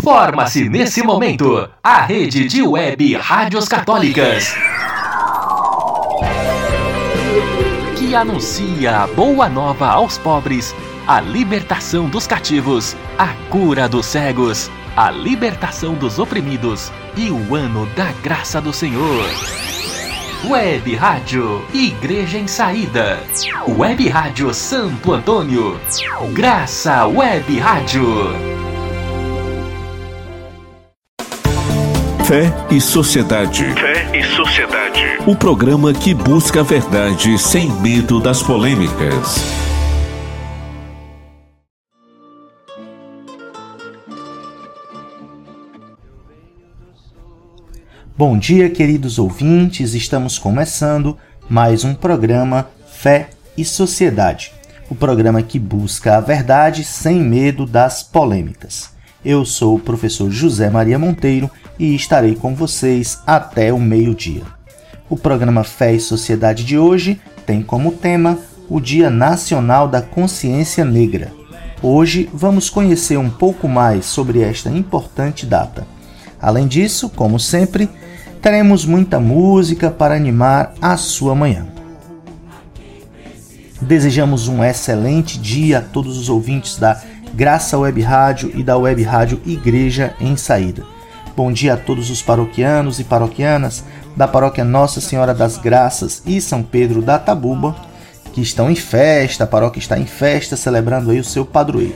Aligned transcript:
Forma-se 0.00 0.68
nesse 0.68 1.02
momento 1.02 1.68
a 1.82 2.02
rede 2.02 2.48
de 2.48 2.62
web 2.62 3.14
rádios 3.16 3.68
católicas 3.68 4.54
que 7.98 8.14
anuncia 8.14 9.00
a 9.00 9.06
boa 9.06 9.48
nova 9.48 9.88
aos 9.88 10.16
pobres, 10.18 10.74
a 11.06 11.20
libertação 11.20 12.08
dos 12.08 12.26
cativos, 12.26 12.96
a 13.18 13.28
cura 13.50 13.88
dos 13.88 14.06
cegos, 14.06 14.70
a 14.96 15.10
libertação 15.10 15.94
dos 15.94 16.18
oprimidos 16.18 16.90
e 17.16 17.30
o 17.30 17.54
ano 17.54 17.86
da 17.94 18.12
graça 18.22 18.60
do 18.60 18.72
Senhor. 18.72 19.26
Web 20.48 20.94
Rádio 20.96 21.64
Igreja 21.72 22.38
em 22.38 22.46
Saída. 22.46 23.20
Web 23.68 24.08
Rádio 24.08 24.52
Santo 24.52 25.12
Antônio. 25.12 25.78
Graça 26.32 27.06
Web 27.06 27.58
Rádio. 27.58 28.71
Fé 32.32 32.50
e 32.70 32.80
Sociedade. 32.80 33.62
Fé 33.74 34.18
e 34.18 34.24
Sociedade. 34.24 35.02
O 35.26 35.36
programa 35.36 35.92
que 35.92 36.14
busca 36.14 36.60
a 36.60 36.62
verdade 36.62 37.38
sem 37.38 37.70
medo 37.70 38.22
das 38.22 38.42
polêmicas. 38.42 39.36
Bom 48.16 48.38
dia, 48.38 48.70
queridos 48.70 49.18
ouvintes. 49.18 49.92
Estamos 49.92 50.38
começando 50.38 51.18
mais 51.50 51.84
um 51.84 51.94
programa 51.94 52.66
Fé 52.90 53.28
e 53.58 53.62
Sociedade. 53.62 54.54
O 54.88 54.94
programa 54.94 55.42
que 55.42 55.58
busca 55.58 56.16
a 56.16 56.20
verdade 56.22 56.82
sem 56.82 57.20
medo 57.20 57.66
das 57.66 58.02
polêmicas. 58.02 58.90
Eu 59.24 59.44
sou 59.44 59.76
o 59.76 59.78
professor 59.78 60.28
José 60.32 60.68
Maria 60.68 60.98
Monteiro 60.98 61.48
e 61.78 61.94
estarei 61.94 62.34
com 62.34 62.56
vocês 62.56 63.20
até 63.24 63.72
o 63.72 63.78
meio-dia. 63.78 64.42
O 65.08 65.16
programa 65.16 65.62
Fé 65.62 65.94
e 65.94 66.00
Sociedade 66.00 66.64
de 66.64 66.76
hoje 66.76 67.20
tem 67.46 67.62
como 67.62 67.92
tema 67.92 68.36
o 68.68 68.80
Dia 68.80 69.10
Nacional 69.10 69.86
da 69.86 70.02
Consciência 70.02 70.84
Negra. 70.84 71.30
Hoje 71.80 72.28
vamos 72.34 72.68
conhecer 72.68 73.16
um 73.16 73.30
pouco 73.30 73.68
mais 73.68 74.06
sobre 74.06 74.40
esta 74.40 74.68
importante 74.70 75.46
data. 75.46 75.86
Além 76.40 76.66
disso, 76.66 77.08
como 77.08 77.38
sempre, 77.38 77.88
teremos 78.40 78.84
muita 78.84 79.20
música 79.20 79.88
para 79.88 80.16
animar 80.16 80.74
a 80.82 80.96
sua 80.96 81.32
manhã. 81.32 81.68
Desejamos 83.80 84.48
um 84.48 84.64
excelente 84.64 85.38
dia 85.38 85.78
a 85.78 85.82
todos 85.82 86.18
os 86.18 86.28
ouvintes 86.28 86.76
da 86.76 87.00
Graça 87.34 87.78
Web 87.78 88.00
Rádio 88.02 88.52
e 88.54 88.62
da 88.62 88.76
Web 88.76 89.02
Rádio 89.02 89.40
Igreja 89.46 90.14
em 90.20 90.36
Saída. 90.36 90.82
Bom 91.34 91.50
dia 91.50 91.74
a 91.74 91.76
todos 91.78 92.10
os 92.10 92.20
paroquianos 92.20 93.00
e 93.00 93.04
paroquianas 93.04 93.82
da 94.14 94.28
paróquia 94.28 94.62
Nossa 94.64 95.00
Senhora 95.00 95.32
das 95.32 95.56
Graças 95.56 96.22
e 96.26 96.42
São 96.42 96.62
Pedro 96.62 97.00
da 97.00 97.18
Tabuba, 97.18 97.74
que 98.34 98.42
estão 98.42 98.70
em 98.70 98.74
festa, 98.74 99.44
a 99.44 99.46
paróquia 99.46 99.80
está 99.80 99.98
em 99.98 100.04
festa, 100.04 100.58
celebrando 100.58 101.10
aí 101.10 101.18
o 101.18 101.24
seu 101.24 101.46
padroeiro. 101.46 101.94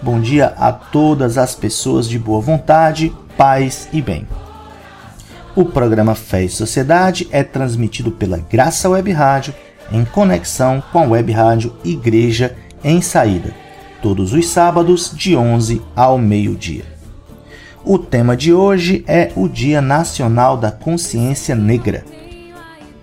Bom 0.00 0.20
dia 0.20 0.54
a 0.56 0.72
todas 0.72 1.36
as 1.36 1.52
pessoas 1.52 2.08
de 2.08 2.16
boa 2.16 2.40
vontade, 2.40 3.12
paz 3.36 3.88
e 3.92 4.00
bem. 4.00 4.26
O 5.56 5.64
programa 5.64 6.14
Fé 6.14 6.44
e 6.44 6.48
Sociedade 6.48 7.26
é 7.32 7.42
transmitido 7.42 8.12
pela 8.12 8.38
Graça 8.38 8.88
Web 8.88 9.10
Rádio 9.10 9.52
em 9.90 10.04
conexão 10.04 10.80
com 10.92 11.00
a 11.00 11.06
Web 11.08 11.32
Rádio 11.32 11.74
Igreja 11.82 12.54
em 12.84 13.00
Saída, 13.00 13.65
todos 14.02 14.32
os 14.32 14.48
sábados 14.48 15.12
de 15.14 15.36
11 15.36 15.82
ao 15.94 16.18
meio-dia. 16.18 16.84
O 17.84 17.98
tema 17.98 18.36
de 18.36 18.52
hoje 18.52 19.04
é 19.06 19.30
o 19.36 19.48
Dia 19.48 19.80
Nacional 19.80 20.56
da 20.56 20.72
Consciência 20.72 21.54
Negra. 21.54 22.04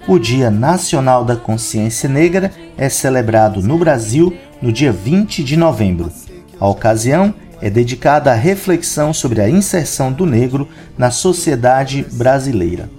O 0.08 0.19
Dia 0.19 0.52
Nacional 0.52 1.23
da 1.23 1.35
Consciência 1.35 2.09
Negra 2.09 2.51
é 2.78 2.90
celebrado 2.90 3.62
no 3.62 3.78
Brasil 3.78 4.35
no 4.62 4.73
dia 4.73 4.91
20 4.91 5.44
de 5.44 5.56
novembro. 5.56 6.12
A 6.59 6.67
ocasião 6.67 7.34
é 7.62 7.69
dedicada 7.69 8.31
à 8.31 8.35
reflexão 8.35 9.13
sobre 9.13 9.40
a 9.40 9.50
inserção 9.50 10.12
do 10.12 10.25
negro 10.25 10.67
na 10.97 11.12
sociedade 11.12 12.06
brasileira. 12.12 12.90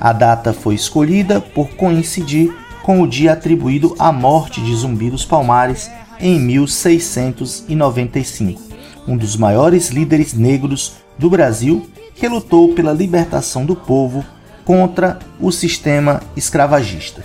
A 0.00 0.12
data 0.12 0.52
foi 0.52 0.76
escolhida 0.76 1.40
por 1.40 1.70
coincidir 1.70 2.54
com 2.84 3.02
o 3.02 3.08
dia 3.08 3.32
atribuído 3.32 3.96
à 3.98 4.12
morte 4.12 4.60
de 4.60 4.72
Zumbi 4.76 5.10
dos 5.10 5.24
Palmares 5.24 5.90
em 6.20 6.38
1695, 6.40 8.60
um 9.06 9.16
dos 9.16 9.36
maiores 9.36 9.90
líderes 9.90 10.32
negros 10.32 10.94
do 11.18 11.30
Brasil 11.30 11.88
que 12.14 12.28
lutou 12.28 12.74
pela 12.74 12.92
libertação 12.92 13.66
do 13.66 13.76
povo 13.76 14.24
contra 14.64 15.18
o 15.40 15.52
sistema 15.52 16.20
escravagista. 16.36 17.24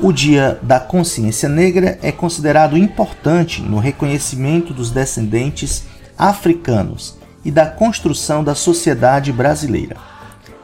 O 0.00 0.12
Dia 0.12 0.58
da 0.60 0.80
Consciência 0.80 1.48
Negra 1.48 1.98
é 2.02 2.10
considerado 2.10 2.76
importante 2.76 3.62
no 3.62 3.78
reconhecimento 3.78 4.74
dos 4.74 4.90
descendentes 4.90 5.84
africanos 6.18 7.16
e 7.44 7.50
da 7.50 7.66
construção 7.66 8.42
da 8.42 8.54
sociedade 8.54 9.30
brasileira. 9.32 9.96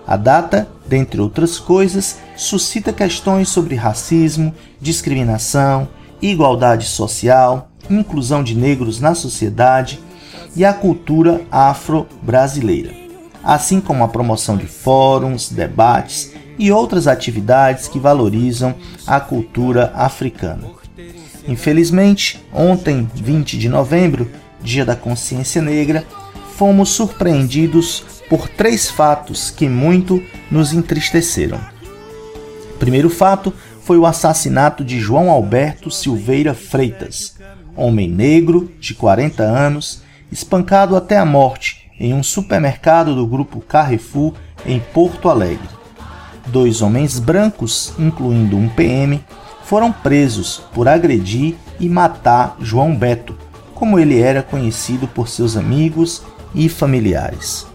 A 0.06 0.16
data, 0.16 0.66
dentre 0.86 1.20
outras 1.20 1.60
coisas, 1.60 2.18
suscita 2.36 2.92
questões 2.92 3.48
sobre 3.48 3.76
racismo, 3.76 4.52
discriminação, 4.80 5.88
igualdade 6.22 6.86
social, 6.86 7.70
inclusão 7.88 8.42
de 8.42 8.54
negros 8.54 9.00
na 9.00 9.14
sociedade 9.14 10.00
e 10.54 10.64
a 10.64 10.72
cultura 10.72 11.42
afro-brasileira, 11.50 12.92
assim 13.42 13.80
como 13.80 14.04
a 14.04 14.08
promoção 14.08 14.56
de 14.56 14.66
fóruns, 14.66 15.50
debates 15.50 16.32
e 16.58 16.70
outras 16.70 17.06
atividades 17.06 17.88
que 17.88 17.98
valorizam 17.98 18.74
a 19.06 19.18
cultura 19.18 19.92
africana. 19.94 20.64
Infelizmente, 21.48 22.44
ontem, 22.52 23.08
20 23.14 23.58
de 23.58 23.68
novembro, 23.68 24.30
Dia 24.62 24.84
da 24.84 24.94
Consciência 24.94 25.62
Negra, 25.62 26.04
fomos 26.54 26.90
surpreendidos 26.90 28.04
por 28.28 28.46
três 28.46 28.90
fatos 28.90 29.50
que 29.50 29.66
muito 29.68 30.22
nos 30.50 30.74
entristeceram. 30.74 31.58
O 32.74 32.78
primeiro 32.78 33.08
fato 33.08 33.52
foi 33.90 33.98
o 33.98 34.06
assassinato 34.06 34.84
de 34.84 35.00
João 35.00 35.28
Alberto 35.28 35.90
Silveira 35.90 36.54
Freitas, 36.54 37.34
homem 37.74 38.08
negro 38.08 38.70
de 38.78 38.94
40 38.94 39.42
anos 39.42 40.04
espancado 40.30 40.94
até 40.94 41.18
a 41.18 41.24
morte 41.24 41.90
em 41.98 42.14
um 42.14 42.22
supermercado 42.22 43.16
do 43.16 43.26
grupo 43.26 43.60
Carrefour 43.60 44.34
em 44.64 44.78
Porto 44.78 45.28
Alegre. 45.28 45.68
Dois 46.46 46.82
homens 46.82 47.18
brancos, 47.18 47.92
incluindo 47.98 48.56
um 48.56 48.68
PM, 48.68 49.24
foram 49.64 49.90
presos 49.90 50.62
por 50.72 50.86
agredir 50.86 51.56
e 51.80 51.88
matar 51.88 52.58
João 52.60 52.94
Beto, 52.94 53.36
como 53.74 53.98
ele 53.98 54.20
era 54.20 54.40
conhecido 54.40 55.08
por 55.08 55.26
seus 55.26 55.56
amigos 55.56 56.22
e 56.54 56.68
familiares. 56.68 57.66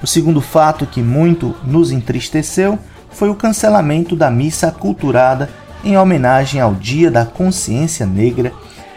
O 0.00 0.06
segundo 0.06 0.40
fato 0.40 0.86
que 0.86 1.02
muito 1.02 1.52
nos 1.64 1.90
entristeceu 1.90 2.78
foi 3.12 3.28
o 3.28 3.34
cancelamento 3.34 4.16
da 4.16 4.30
missa 4.30 4.68
aculturada 4.68 5.48
em 5.84 5.96
homenagem 5.96 6.60
ao 6.60 6.74
Dia 6.74 7.10
da 7.10 7.24
Consciência 7.24 8.06
Negra 8.06 8.52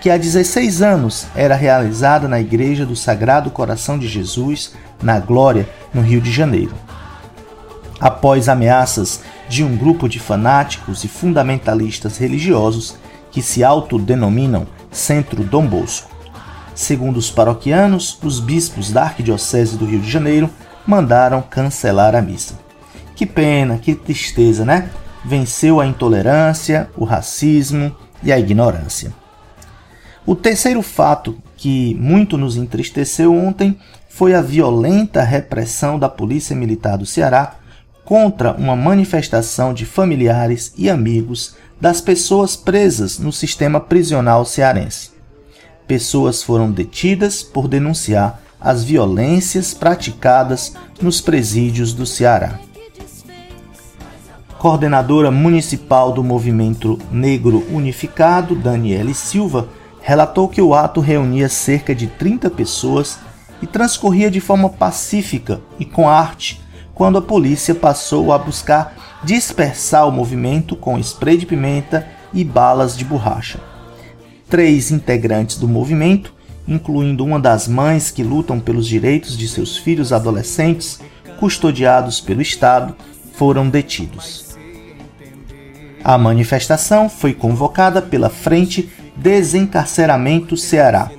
que 0.05 0.09
há 0.11 0.17
16 0.17 0.83
anos 0.83 1.25
era 1.35 1.55
realizada 1.55 2.27
na 2.27 2.39
Igreja 2.39 2.85
do 2.85 2.95
Sagrado 2.95 3.49
Coração 3.49 3.97
de 3.97 4.07
Jesus, 4.07 4.73
na 5.01 5.19
Glória, 5.19 5.67
no 5.91 6.01
Rio 6.01 6.21
de 6.21 6.31
Janeiro. 6.31 6.75
Após 7.99 8.47
ameaças 8.47 9.21
de 9.49 9.63
um 9.63 9.75
grupo 9.75 10.07
de 10.07 10.19
fanáticos 10.19 11.03
e 11.03 11.07
fundamentalistas 11.07 12.19
religiosos 12.19 12.95
que 13.31 13.41
se 13.41 13.63
autodenominam 13.63 14.67
Centro 14.91 15.43
Dom 15.43 15.65
Bosco. 15.65 16.15
Segundo 16.75 17.17
os 17.17 17.31
paroquianos, 17.31 18.19
os 18.21 18.39
bispos 18.39 18.91
da 18.91 19.05
Arquidiocese 19.05 19.75
do 19.75 19.85
Rio 19.85 19.99
de 19.99 20.11
Janeiro 20.11 20.51
mandaram 20.85 21.41
cancelar 21.41 22.15
a 22.15 22.21
missa. 22.21 22.64
Que 23.15 23.25
pena, 23.25 23.77
que 23.77 23.95
tristeza, 23.95 24.65
né? 24.65 24.89
Venceu 25.23 25.79
a 25.79 25.87
intolerância, 25.87 26.89
o 26.97 27.05
racismo 27.05 27.95
e 28.21 28.31
a 28.31 28.37
ignorância. 28.37 29.13
O 30.25 30.35
terceiro 30.35 30.81
fato 30.81 31.37
que 31.55 31.95
muito 31.95 32.37
nos 32.37 32.57
entristeceu 32.57 33.33
ontem 33.33 33.77
foi 34.09 34.33
a 34.33 34.41
violenta 34.41 35.23
repressão 35.23 35.97
da 35.97 36.09
Polícia 36.09 36.55
Militar 36.55 36.97
do 36.97 37.05
Ceará 37.05 37.55
contra 38.03 38.53
uma 38.53 38.75
manifestação 38.75 39.73
de 39.73 39.85
familiares 39.85 40.73
e 40.77 40.89
amigos 40.89 41.55
das 41.79 42.01
pessoas 42.01 42.55
presas 42.55 43.17
no 43.17 43.31
sistema 43.31 43.79
prisional 43.79 44.45
cearense. 44.45 45.11
Pessoas 45.87 46.41
foram 46.41 46.71
detidas 46.71 47.43
por 47.43 47.67
denunciar 47.67 48.41
as 48.59 48.83
violências 48.83 49.73
praticadas 49.73 50.73
nos 51.01 51.21
presídios 51.21 51.93
do 51.93 52.05
Ceará. 52.05 52.59
Coordenadora 54.57 55.29
municipal 55.29 56.11
do 56.11 56.23
Movimento 56.23 56.97
Negro 57.11 57.65
Unificado, 57.69 58.55
Daniele 58.55 59.13
Silva, 59.13 59.67
relatou 60.01 60.47
que 60.47 60.61
o 60.61 60.73
ato 60.73 61.01
reunia 61.01 61.49
cerca 61.49 61.93
de 61.93 62.07
30 62.07 62.49
pessoas 62.49 63.19
e 63.61 63.67
transcorria 63.67 64.31
de 64.31 64.39
forma 64.39 64.69
pacífica 64.69 65.61
e 65.77 65.85
com 65.85 66.07
arte, 66.07 66.61
quando 66.93 67.17
a 67.17 67.21
polícia 67.21 67.75
passou 67.75 68.31
a 68.31 68.37
buscar 68.37 68.95
dispersar 69.23 70.07
o 70.07 70.11
movimento 70.11 70.75
com 70.75 70.97
spray 70.99 71.37
de 71.37 71.45
pimenta 71.45 72.07
e 72.33 72.43
balas 72.43 72.95
de 72.95 73.03
borracha. 73.03 73.59
Três 74.49 74.89
integrantes 74.89 75.57
do 75.57 75.67
movimento, 75.67 76.33
incluindo 76.67 77.25
uma 77.25 77.39
das 77.39 77.67
mães 77.67 78.09
que 78.09 78.23
lutam 78.23 78.59
pelos 78.59 78.87
direitos 78.87 79.37
de 79.37 79.47
seus 79.47 79.75
filhos 79.75 80.13
adolescentes, 80.13 80.99
custodiados 81.39 82.21
pelo 82.21 82.41
Estado, 82.41 82.95
foram 83.33 83.69
detidos. 83.69 84.44
A 86.05 86.17
manifestação 86.19 87.09
foi 87.09 87.33
convocada 87.33 87.99
pela 87.99 88.29
Frente 88.29 88.87
Desencarceramento 89.17 90.55
Ceará. 90.55 91.09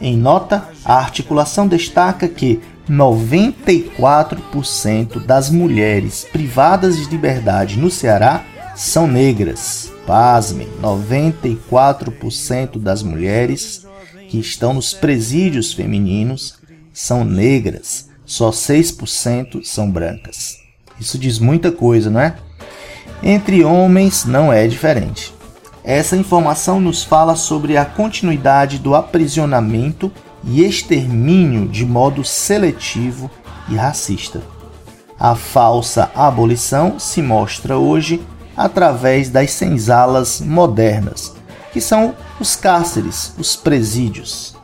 Em 0.00 0.16
nota, 0.16 0.68
a 0.84 0.96
articulação 0.96 1.68
destaca 1.68 2.26
que 2.26 2.60
94% 2.90 5.24
das 5.24 5.48
mulheres 5.48 6.26
privadas 6.32 6.96
de 6.96 7.04
liberdade 7.04 7.78
no 7.78 7.88
Ceará 7.88 8.44
são 8.74 9.06
negras. 9.06 9.92
Pasmem, 10.04 10.66
94% 10.82 12.80
das 12.80 13.04
mulheres 13.04 13.86
que 14.28 14.40
estão 14.40 14.74
nos 14.74 14.92
presídios 14.92 15.72
femininos 15.72 16.58
são 16.92 17.24
negras, 17.24 18.08
só 18.26 18.50
6% 18.50 19.64
são 19.64 19.88
brancas. 19.88 20.56
Isso 20.98 21.16
diz 21.16 21.38
muita 21.38 21.70
coisa, 21.70 22.10
não 22.10 22.18
é? 22.18 22.34
Entre 23.22 23.64
homens 23.64 24.24
não 24.24 24.52
é 24.52 24.66
diferente. 24.66 25.32
Essa 25.84 26.16
informação 26.16 26.80
nos 26.80 27.04
fala 27.04 27.36
sobre 27.36 27.76
a 27.76 27.84
continuidade 27.84 28.78
do 28.78 28.96
aprisionamento 28.96 30.10
e 30.42 30.64
extermínio 30.64 31.68
de 31.68 31.86
modo 31.86 32.24
seletivo 32.24 33.30
e 33.68 33.76
racista. 33.76 34.42
A 35.18 35.36
falsa 35.36 36.10
abolição 36.16 36.98
se 36.98 37.22
mostra 37.22 37.78
hoje 37.78 38.20
através 38.56 39.28
das 39.28 39.52
senzalas 39.52 40.40
modernas, 40.40 41.32
que 41.72 41.80
são 41.80 42.14
os 42.40 42.56
cárceres, 42.56 43.32
os 43.38 43.54
presídios. 43.54 44.56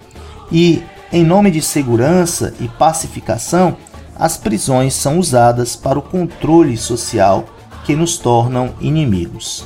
E, 0.50 0.82
em 1.12 1.24
nome 1.24 1.52
de 1.52 1.62
segurança 1.62 2.52
e 2.58 2.66
pacificação, 2.66 3.76
as 4.16 4.36
prisões 4.36 4.94
são 4.94 5.18
usadas 5.18 5.76
para 5.76 5.98
o 5.98 6.02
controle 6.02 6.76
social 6.76 7.44
que 7.88 7.96
nos 7.96 8.18
tornam 8.18 8.74
inimigos. 8.82 9.64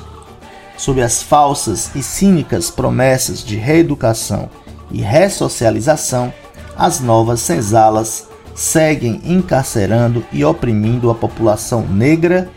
Sob 0.77 1.03
as 1.03 1.21
falsas 1.21 1.91
e 1.97 2.05
cínicas 2.05 2.71
promessas 2.71 3.43
de 3.43 3.57
reeducação 3.57 4.49
e 4.93 5.03
ressocialização, 5.03 6.33
as 6.77 7.01
novas 7.01 7.41
senzalas 7.41 8.29
seguem 8.55 9.21
encarcerando 9.25 10.25
e 10.31 10.45
oprimindo 10.45 11.11
a 11.11 11.17
população 11.17 11.85
negra, 11.85 12.49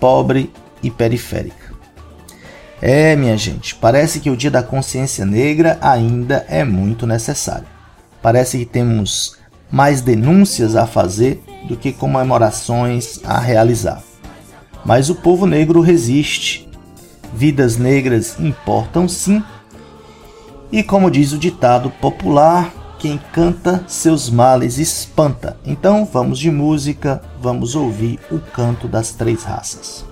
pobre 0.00 0.50
e 0.82 0.90
periférica. 0.90 1.74
É, 2.80 3.14
minha 3.14 3.36
gente, 3.36 3.74
parece 3.74 4.18
que 4.18 4.30
o 4.30 4.36
Dia 4.36 4.50
da 4.50 4.62
Consciência 4.62 5.26
Negra 5.26 5.76
ainda 5.82 6.46
é 6.48 6.64
muito 6.64 7.06
necessário. 7.06 7.66
Parece 8.22 8.56
que 8.56 8.64
temos 8.64 9.36
mais 9.70 10.00
denúncias 10.00 10.74
a 10.74 10.86
fazer 10.86 11.44
do 11.68 11.76
que 11.76 11.92
comemorações 11.92 13.20
a 13.24 13.38
realizar. 13.38 14.02
Mas 14.84 15.10
o 15.10 15.14
povo 15.14 15.46
negro 15.46 15.80
resiste. 15.80 16.68
Vidas 17.34 17.76
negras 17.76 18.38
importam 18.38 19.08
sim 19.08 19.42
e 20.72 20.82
como 20.82 21.10
diz 21.10 21.32
o 21.32 21.38
ditado 21.38 21.90
popular, 21.90 22.72
quem 22.98 23.20
canta 23.30 23.84
seus 23.86 24.30
males 24.30 24.78
espanta. 24.78 25.58
Então 25.66 26.08
vamos 26.10 26.38
de 26.38 26.50
música, 26.50 27.20
vamos 27.38 27.76
ouvir 27.76 28.18
o 28.30 28.38
canto 28.38 28.88
das 28.88 29.10
três 29.12 29.44
raças. 29.44 30.11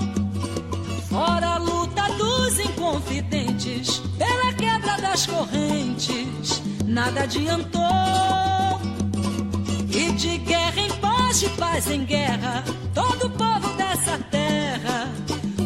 Fora 1.21 1.49
a 1.49 1.57
luta 1.59 2.01
dos 2.17 2.59
inconfidentes, 2.59 4.01
pela 4.17 4.51
quebra 4.53 4.97
das 4.97 5.27
correntes, 5.27 6.63
nada 6.83 7.21
adiantou 7.21 8.31
de 10.21 10.37
guerra 10.39 10.79
em 10.79 10.91
paz, 10.97 11.39
de 11.39 11.49
paz 11.49 11.89
em 11.89 12.05
guerra. 12.05 12.63
Todo 12.93 13.29
povo 13.29 13.69
dessa 13.75 14.17
terra, 14.29 15.11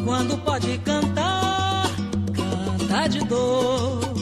quando 0.03 0.37
pode 0.39 0.77
cantar, 0.79 1.89
canta 2.33 3.07
de 3.07 3.19
dor. 3.25 4.14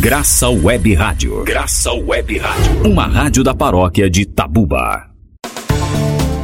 Graça 0.00 0.48
Web 0.48 0.94
Rádio. 0.94 1.44
Graça 1.44 1.92
Web 1.92 2.38
Rádio. 2.38 2.90
Uma 2.90 3.06
rádio 3.06 3.44
da 3.44 3.54
paróquia 3.54 4.08
de 4.08 4.24
Tabuba. 4.24 5.10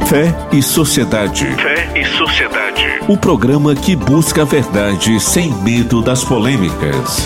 Fé 0.07 0.31
e 0.53 0.61
Sociedade. 0.61 1.43
Fé 1.55 1.99
e 1.99 2.05
Sociedade. 2.05 2.83
O 3.09 3.17
programa 3.17 3.73
que 3.73 3.95
busca 3.95 4.43
a 4.43 4.45
verdade 4.45 5.19
sem 5.19 5.51
medo 5.63 6.03
das 6.03 6.23
polêmicas. 6.23 7.17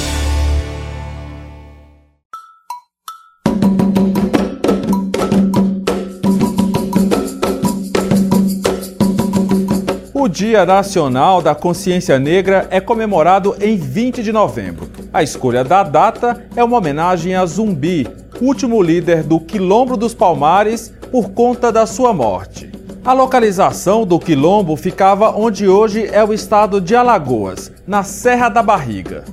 O 10.14 10.30
Dia 10.30 10.66
Nacional 10.66 11.42
da 11.42 11.54
Consciência 11.54 12.18
Negra 12.18 12.70
é 12.72 12.80
comemorado 12.80 13.54
em 13.60 13.76
20 13.76 14.24
de 14.24 14.32
novembro. 14.32 15.01
A 15.14 15.22
escolha 15.22 15.62
da 15.62 15.84
data 15.84 16.42
é 16.56 16.64
uma 16.64 16.78
homenagem 16.78 17.36
a 17.36 17.46
Zumbi, 17.46 18.08
último 18.40 18.82
líder 18.82 19.24
do 19.24 19.42
Quilombo 19.42 19.98
dos 19.98 20.14
Palmares, 20.14 20.94
por 21.12 21.32
conta 21.32 21.70
da 21.70 21.86
sua 21.86 22.14
morte. 22.14 22.72
A 23.04 23.12
localização 23.12 24.06
do 24.06 24.18
quilombo 24.18 24.78
ficava 24.78 25.32
onde 25.32 25.68
hoje 25.68 26.08
é 26.14 26.24
o 26.24 26.32
estado 26.32 26.80
de 26.80 26.96
Alagoas, 26.96 27.70
na 27.86 28.04
Serra 28.04 28.48
da 28.48 28.64
Barriga. 28.64 29.26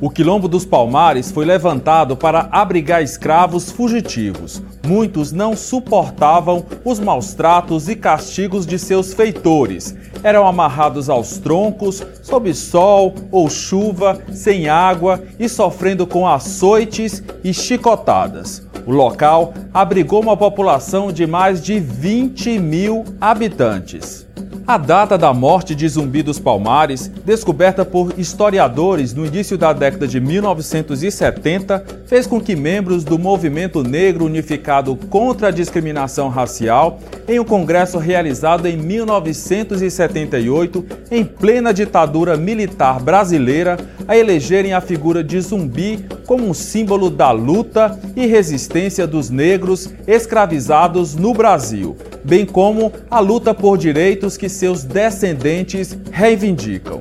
O 0.00 0.08
Quilombo 0.08 0.46
dos 0.46 0.64
Palmares 0.64 1.32
foi 1.32 1.44
levantado 1.44 2.16
para 2.16 2.48
abrigar 2.52 3.02
escravos 3.02 3.68
fugitivos. 3.68 4.62
Muitos 4.86 5.30
não 5.32 5.56
suportavam 5.56 6.64
os 6.84 6.98
maus 6.98 7.34
tratos 7.34 7.88
e 7.88 7.94
castigos 7.94 8.66
de 8.66 8.78
seus 8.78 9.12
feitores. 9.12 9.94
Eram 10.22 10.46
amarrados 10.46 11.08
aos 11.08 11.38
troncos, 11.38 12.02
sob 12.22 12.52
sol 12.54 13.14
ou 13.30 13.48
chuva, 13.48 14.18
sem 14.32 14.68
água 14.68 15.22
e 15.38 15.48
sofrendo 15.48 16.06
com 16.06 16.26
açoites 16.26 17.22
e 17.44 17.52
chicotadas. 17.52 18.66
O 18.86 18.92
local 18.92 19.52
abrigou 19.72 20.22
uma 20.22 20.36
população 20.36 21.12
de 21.12 21.26
mais 21.26 21.62
de 21.62 21.78
20 21.78 22.58
mil 22.58 23.04
habitantes. 23.20 24.26
A 24.70 24.78
data 24.78 25.18
da 25.18 25.34
morte 25.34 25.74
de 25.74 25.88
Zumbi 25.88 26.22
dos 26.22 26.38
Palmares, 26.38 27.10
descoberta 27.24 27.84
por 27.84 28.14
historiadores 28.16 29.12
no 29.12 29.26
início 29.26 29.58
da 29.58 29.72
década 29.72 30.06
de 30.06 30.20
1970, 30.20 31.84
fez 32.06 32.24
com 32.24 32.40
que 32.40 32.54
membros 32.54 33.02
do 33.02 33.18
Movimento 33.18 33.82
Negro 33.82 34.26
Unificado 34.26 34.94
contra 34.94 35.48
a 35.48 35.50
Discriminação 35.50 36.28
Racial, 36.28 37.00
em 37.26 37.40
um 37.40 37.44
congresso 37.44 37.98
realizado 37.98 38.68
em 38.68 38.76
1978, 38.76 40.86
em 41.10 41.24
plena 41.24 41.74
ditadura 41.74 42.36
militar 42.36 43.00
brasileira, 43.00 43.76
a 44.06 44.16
elegerem 44.16 44.72
a 44.72 44.80
figura 44.80 45.24
de 45.24 45.40
Zumbi 45.40 46.06
como 46.26 46.48
um 46.48 46.54
símbolo 46.54 47.10
da 47.10 47.32
luta 47.32 47.98
e 48.14 48.24
resistência 48.24 49.04
dos 49.04 49.30
negros 49.30 49.90
escravizados 50.06 51.16
no 51.16 51.34
Brasil, 51.34 51.96
bem 52.22 52.46
como 52.46 52.92
a 53.10 53.18
luta 53.18 53.52
por 53.52 53.76
direitos 53.76 54.36
que 54.36 54.48
seus 54.60 54.84
descendentes 54.84 55.96
reivindicam. 56.12 57.00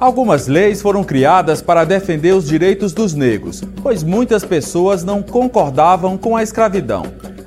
Algumas 0.00 0.46
leis 0.46 0.80
foram 0.80 1.04
criadas 1.04 1.60
para 1.60 1.84
defender 1.84 2.32
os 2.32 2.48
direitos 2.48 2.94
dos 2.94 3.12
negros, 3.12 3.62
pois 3.82 4.02
muitas 4.02 4.42
pessoas 4.42 5.04
não 5.04 5.22
concordavam 5.22 6.16
com 6.16 6.34
a 6.34 6.42
escravidão. 6.42 7.02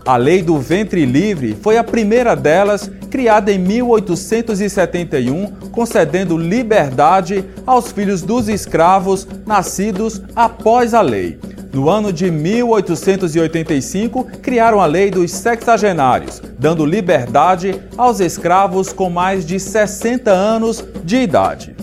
A 0.06 0.18
Lei 0.18 0.44
do 0.44 0.60
Ventre 0.60 1.04
Livre 1.04 1.58
foi 1.64 1.80
a 1.80 1.84
primeira 1.84 2.36
delas, 2.36 2.92
criada 3.10 3.52
em 3.52 3.58
1871, 3.58 5.48
concedendo 5.72 6.38
liberdade 6.38 7.44
aos 7.66 7.92
filhos 7.92 8.22
dos 8.22 8.48
escravos 8.48 9.28
nascidos 9.48 10.22
após 10.36 10.94
a 10.94 11.02
lei. 11.02 11.40
No 11.72 11.88
ano 11.88 12.12
de 12.12 12.32
1885, 12.32 14.24
criaram 14.42 14.82
a 14.82 14.88
Lei 14.88 15.12
dos 15.12 15.32
Sexagenários, 15.32 16.42
dando 16.58 16.84
liberdade 16.84 17.80
aos 17.96 18.20
escravos 18.20 18.92
com 18.92 19.08
mais 19.10 19.46
de 19.46 19.60
60 19.60 20.32
anos 20.32 20.84
de 21.04 21.18
idade. 21.18 21.76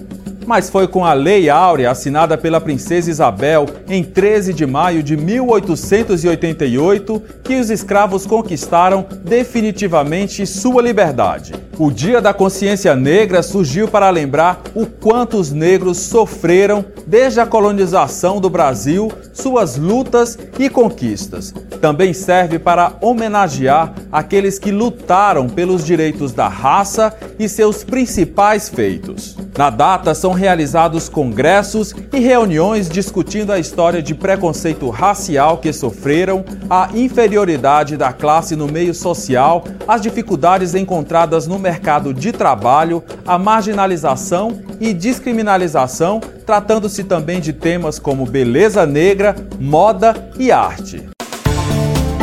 Mas 0.46 0.70
foi 0.70 0.86
com 0.86 1.04
a 1.04 1.12
Lei 1.12 1.50
Áurea, 1.50 1.90
assinada 1.90 2.38
pela 2.38 2.60
Princesa 2.60 3.10
Isabel 3.10 3.66
em 3.88 4.04
13 4.04 4.54
de 4.54 4.64
maio 4.64 5.02
de 5.02 5.16
1888, 5.16 7.20
que 7.42 7.56
os 7.56 7.68
escravos 7.68 8.24
conquistaram 8.24 9.04
definitivamente 9.24 10.46
sua 10.46 10.80
liberdade. 10.80 11.52
O 11.78 11.90
Dia 11.90 12.22
da 12.22 12.32
Consciência 12.32 12.94
Negra 12.94 13.42
surgiu 13.42 13.88
para 13.88 14.08
lembrar 14.08 14.62
o 14.74 14.86
quanto 14.86 15.36
os 15.36 15.50
negros 15.50 15.98
sofreram 15.98 16.84
desde 17.06 17.40
a 17.40 17.46
colonização 17.46 18.40
do 18.40 18.48
Brasil, 18.48 19.12
suas 19.34 19.76
lutas 19.76 20.38
e 20.58 20.70
conquistas. 20.70 21.52
Também 21.80 22.12
serve 22.12 22.58
para 22.58 22.94
homenagear 23.00 23.94
aqueles 24.10 24.58
que 24.58 24.70
lutaram 24.70 25.48
pelos 25.48 25.84
direitos 25.84 26.32
da 26.32 26.48
raça 26.48 27.14
e 27.38 27.48
seus 27.48 27.84
principais 27.84 28.68
feitos. 28.68 29.36
Na 29.56 29.70
data 29.70 30.14
são 30.14 30.32
realizados 30.36 31.08
congressos 31.08 31.92
e 32.12 32.20
reuniões 32.20 32.88
discutindo 32.88 33.52
a 33.52 33.58
história 33.58 34.00
de 34.00 34.14
preconceito 34.14 34.88
racial 34.90 35.58
que 35.58 35.72
sofreram, 35.72 36.44
a 36.70 36.90
inferioridade 36.94 37.96
da 37.96 38.12
classe 38.12 38.54
no 38.54 38.68
meio 38.68 38.94
social, 38.94 39.64
as 39.88 40.00
dificuldades 40.00 40.74
encontradas 40.74 41.46
no 41.46 41.58
mercado 41.58 42.14
de 42.14 42.30
trabalho, 42.30 43.02
a 43.26 43.38
marginalização 43.38 44.60
e 44.80 44.92
descriminalização, 44.92 46.20
tratando-se 46.44 47.02
também 47.02 47.40
de 47.40 47.52
temas 47.52 47.98
como 47.98 48.24
beleza 48.26 48.86
negra, 48.86 49.34
moda 49.58 50.30
e 50.38 50.52
arte. 50.52 51.02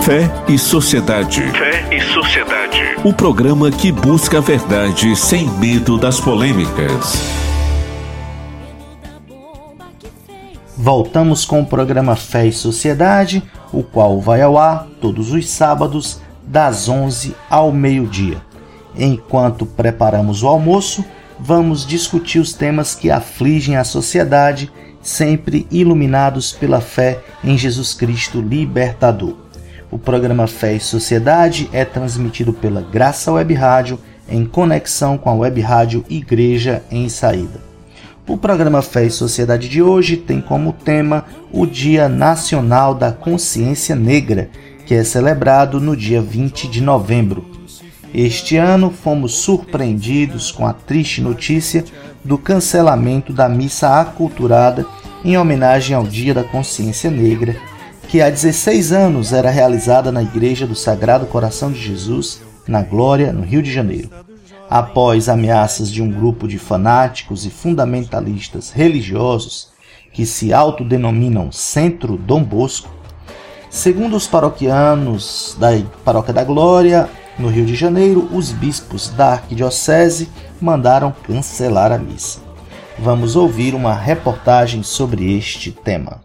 Fé 0.03 0.29
e 0.49 0.57
Sociedade. 0.57 1.41
Fé 1.51 1.95
e 1.95 2.01
Sociedade. 2.01 2.97
O 3.05 3.13
programa 3.13 3.71
que 3.71 3.89
busca 3.89 4.39
a 4.39 4.41
verdade 4.41 5.15
sem 5.15 5.49
medo 5.49 5.97
das 5.97 6.19
polêmicas. 6.19 7.42
Voltamos 10.83 11.45
com 11.45 11.61
o 11.61 11.65
programa 11.65 12.13
Fé 12.13 12.47
e 12.47 12.51
Sociedade, 12.51 13.41
o 13.71 13.81
qual 13.83 14.19
vai 14.19 14.41
ao 14.41 14.57
ar 14.57 14.85
todos 14.99 15.31
os 15.31 15.49
sábados, 15.49 16.19
das 16.45 16.89
11 16.89 17.33
ao 17.49 17.71
meio-dia. 17.71 18.41
Enquanto 18.93 19.65
preparamos 19.65 20.43
o 20.43 20.47
almoço, 20.49 21.05
vamos 21.39 21.85
discutir 21.85 22.39
os 22.39 22.51
temas 22.51 22.93
que 22.93 23.09
afligem 23.09 23.77
a 23.77 23.85
sociedade, 23.85 24.69
sempre 25.01 25.65
iluminados 25.71 26.51
pela 26.51 26.81
fé 26.81 27.23
em 27.41 27.57
Jesus 27.57 27.93
Cristo 27.93 28.41
libertador. 28.41 29.37
O 29.89 29.97
programa 29.97 30.47
Fé 30.47 30.73
e 30.73 30.81
Sociedade 30.81 31.69
é 31.71 31.85
transmitido 31.85 32.51
pela 32.51 32.81
Graça 32.81 33.31
Web 33.31 33.53
Rádio 33.53 33.97
em 34.27 34.43
conexão 34.43 35.17
com 35.17 35.29
a 35.29 35.33
Web 35.33 35.61
Rádio 35.61 36.03
Igreja 36.09 36.83
em 36.91 37.07
Saída. 37.07 37.72
O 38.27 38.37
programa 38.37 38.81
Fé 38.81 39.05
e 39.05 39.11
Sociedade 39.11 39.67
de 39.67 39.81
hoje 39.81 40.17
tem 40.17 40.39
como 40.39 40.73
tema 40.73 41.25
o 41.51 41.65
Dia 41.65 42.07
Nacional 42.07 42.95
da 42.95 43.11
Consciência 43.11 43.95
Negra, 43.95 44.49
que 44.85 44.93
é 44.93 45.03
celebrado 45.03 45.79
no 45.79 45.95
dia 45.95 46.21
20 46.21 46.67
de 46.67 46.81
novembro. 46.81 47.45
Este 48.13 48.57
ano 48.57 48.91
fomos 48.91 49.33
surpreendidos 49.35 50.51
com 50.51 50.65
a 50.65 50.73
triste 50.73 51.21
notícia 51.21 51.83
do 52.23 52.37
cancelamento 52.37 53.33
da 53.33 53.49
missa 53.49 53.99
aculturada 53.99 54.85
em 55.25 55.37
homenagem 55.37 55.95
ao 55.95 56.03
Dia 56.03 56.33
da 56.33 56.43
Consciência 56.43 57.09
Negra 57.09 57.55
que 58.13 58.21
há 58.21 58.29
16 58.29 58.91
anos 58.91 59.33
era 59.33 59.49
realizada 59.49 60.11
na 60.11 60.21
Igreja 60.21 60.67
do 60.67 60.75
Sagrado 60.75 61.25
Coração 61.25 61.71
de 61.71 61.79
Jesus, 61.79 62.43
na 62.67 62.83
Glória, 62.83 63.33
no 63.33 63.41
Rio 63.41 63.59
de 63.59 63.73
Janeiro. 63.73 64.11
Após 64.73 65.29
ameaças 65.29 65.91
de 65.91 66.01
um 66.01 66.09
grupo 66.09 66.47
de 66.47 66.57
fanáticos 66.57 67.45
e 67.45 67.51
fundamentalistas 67.51 68.71
religiosos 68.71 69.67
que 70.11 70.25
se 70.25 70.51
autodenominam 70.51 71.51
Centro 71.51 72.17
Dom 72.17 72.43
Bosco, 72.43 72.89
segundo 73.69 74.15
os 74.15 74.25
paroquianos 74.25 75.55
da 75.59 75.67
Paróquia 76.03 76.33
da 76.33 76.43
Glória, 76.43 77.07
no 77.37 77.49
Rio 77.49 77.67
de 77.67 77.75
Janeiro, 77.75 78.27
os 78.33 78.51
bispos 78.51 79.09
da 79.09 79.33
arquidiocese 79.33 80.27
mandaram 80.59 81.13
cancelar 81.27 81.91
a 81.91 81.99
missa. 81.99 82.39
Vamos 82.97 83.35
ouvir 83.35 83.75
uma 83.75 83.93
reportagem 83.93 84.81
sobre 84.81 85.37
este 85.37 85.71
tema. 85.71 86.19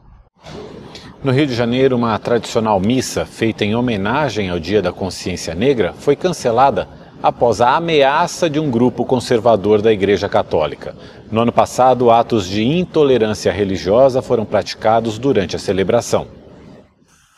No 1.22 1.32
Rio 1.32 1.46
de 1.46 1.54
Janeiro, 1.54 1.94
uma 1.94 2.18
tradicional 2.18 2.80
missa 2.80 3.26
feita 3.26 3.62
em 3.62 3.74
homenagem 3.74 4.48
ao 4.48 4.58
Dia 4.58 4.80
da 4.80 4.90
Consciência 4.90 5.54
Negra 5.54 5.92
foi 5.92 6.16
cancelada 6.16 6.88
após 7.22 7.60
a 7.60 7.76
ameaça 7.76 8.48
de 8.48 8.60
um 8.60 8.70
grupo 8.70 9.04
conservador 9.04 9.82
da 9.82 9.92
Igreja 9.92 10.28
Católica. 10.28 10.94
No 11.30 11.40
ano 11.40 11.52
passado, 11.52 12.10
atos 12.10 12.48
de 12.48 12.62
intolerância 12.62 13.52
religiosa 13.52 14.22
foram 14.22 14.44
praticados 14.44 15.18
durante 15.18 15.56
a 15.56 15.58
celebração. 15.58 16.26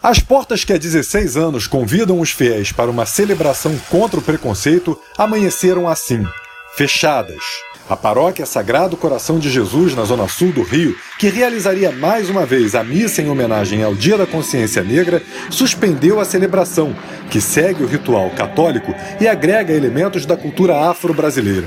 As 0.03 0.19
portas 0.19 0.65
que 0.65 0.73
há 0.73 0.79
16 0.79 1.37
anos 1.37 1.67
convidam 1.67 2.21
os 2.21 2.31
fiéis 2.31 2.73
para 2.73 2.91
uma 2.91 3.05
celebração 3.05 3.79
contra 3.91 4.19
o 4.19 4.23
preconceito 4.23 4.99
amanheceram 5.19 5.87
assim, 5.87 6.27
fechadas. 6.75 7.43
A 7.91 7.97
paróquia 7.97 8.47
Sagrado 8.47 8.97
Coração 8.97 9.41
de 9.41 9.51
Jesus, 9.51 9.97
na 9.97 10.05
zona 10.05 10.29
sul 10.29 10.53
do 10.53 10.63
Rio, 10.63 10.97
que 11.19 11.29
realizaria 11.29 11.91
mais 11.91 12.31
uma 12.31 12.47
vez 12.47 12.77
a 12.77 12.85
missa 12.85 13.21
em 13.21 13.29
homenagem 13.29 13.83
ao 13.83 13.97
Dia 13.97 14.17
da 14.17 14.29
Consciência 14.29 14.81
Negra, 14.81 15.21
suspendeu 15.51 16.21
a 16.21 16.25
celebração, 16.25 16.95
que 17.33 17.41
segue 17.41 17.83
o 17.83 17.89
ritual 17.89 18.31
católico 18.31 18.95
e 19.21 19.27
agrega 19.27 19.75
elementos 19.75 20.25
da 20.25 20.37
cultura 20.37 20.89
afro-brasileira. 20.89 21.67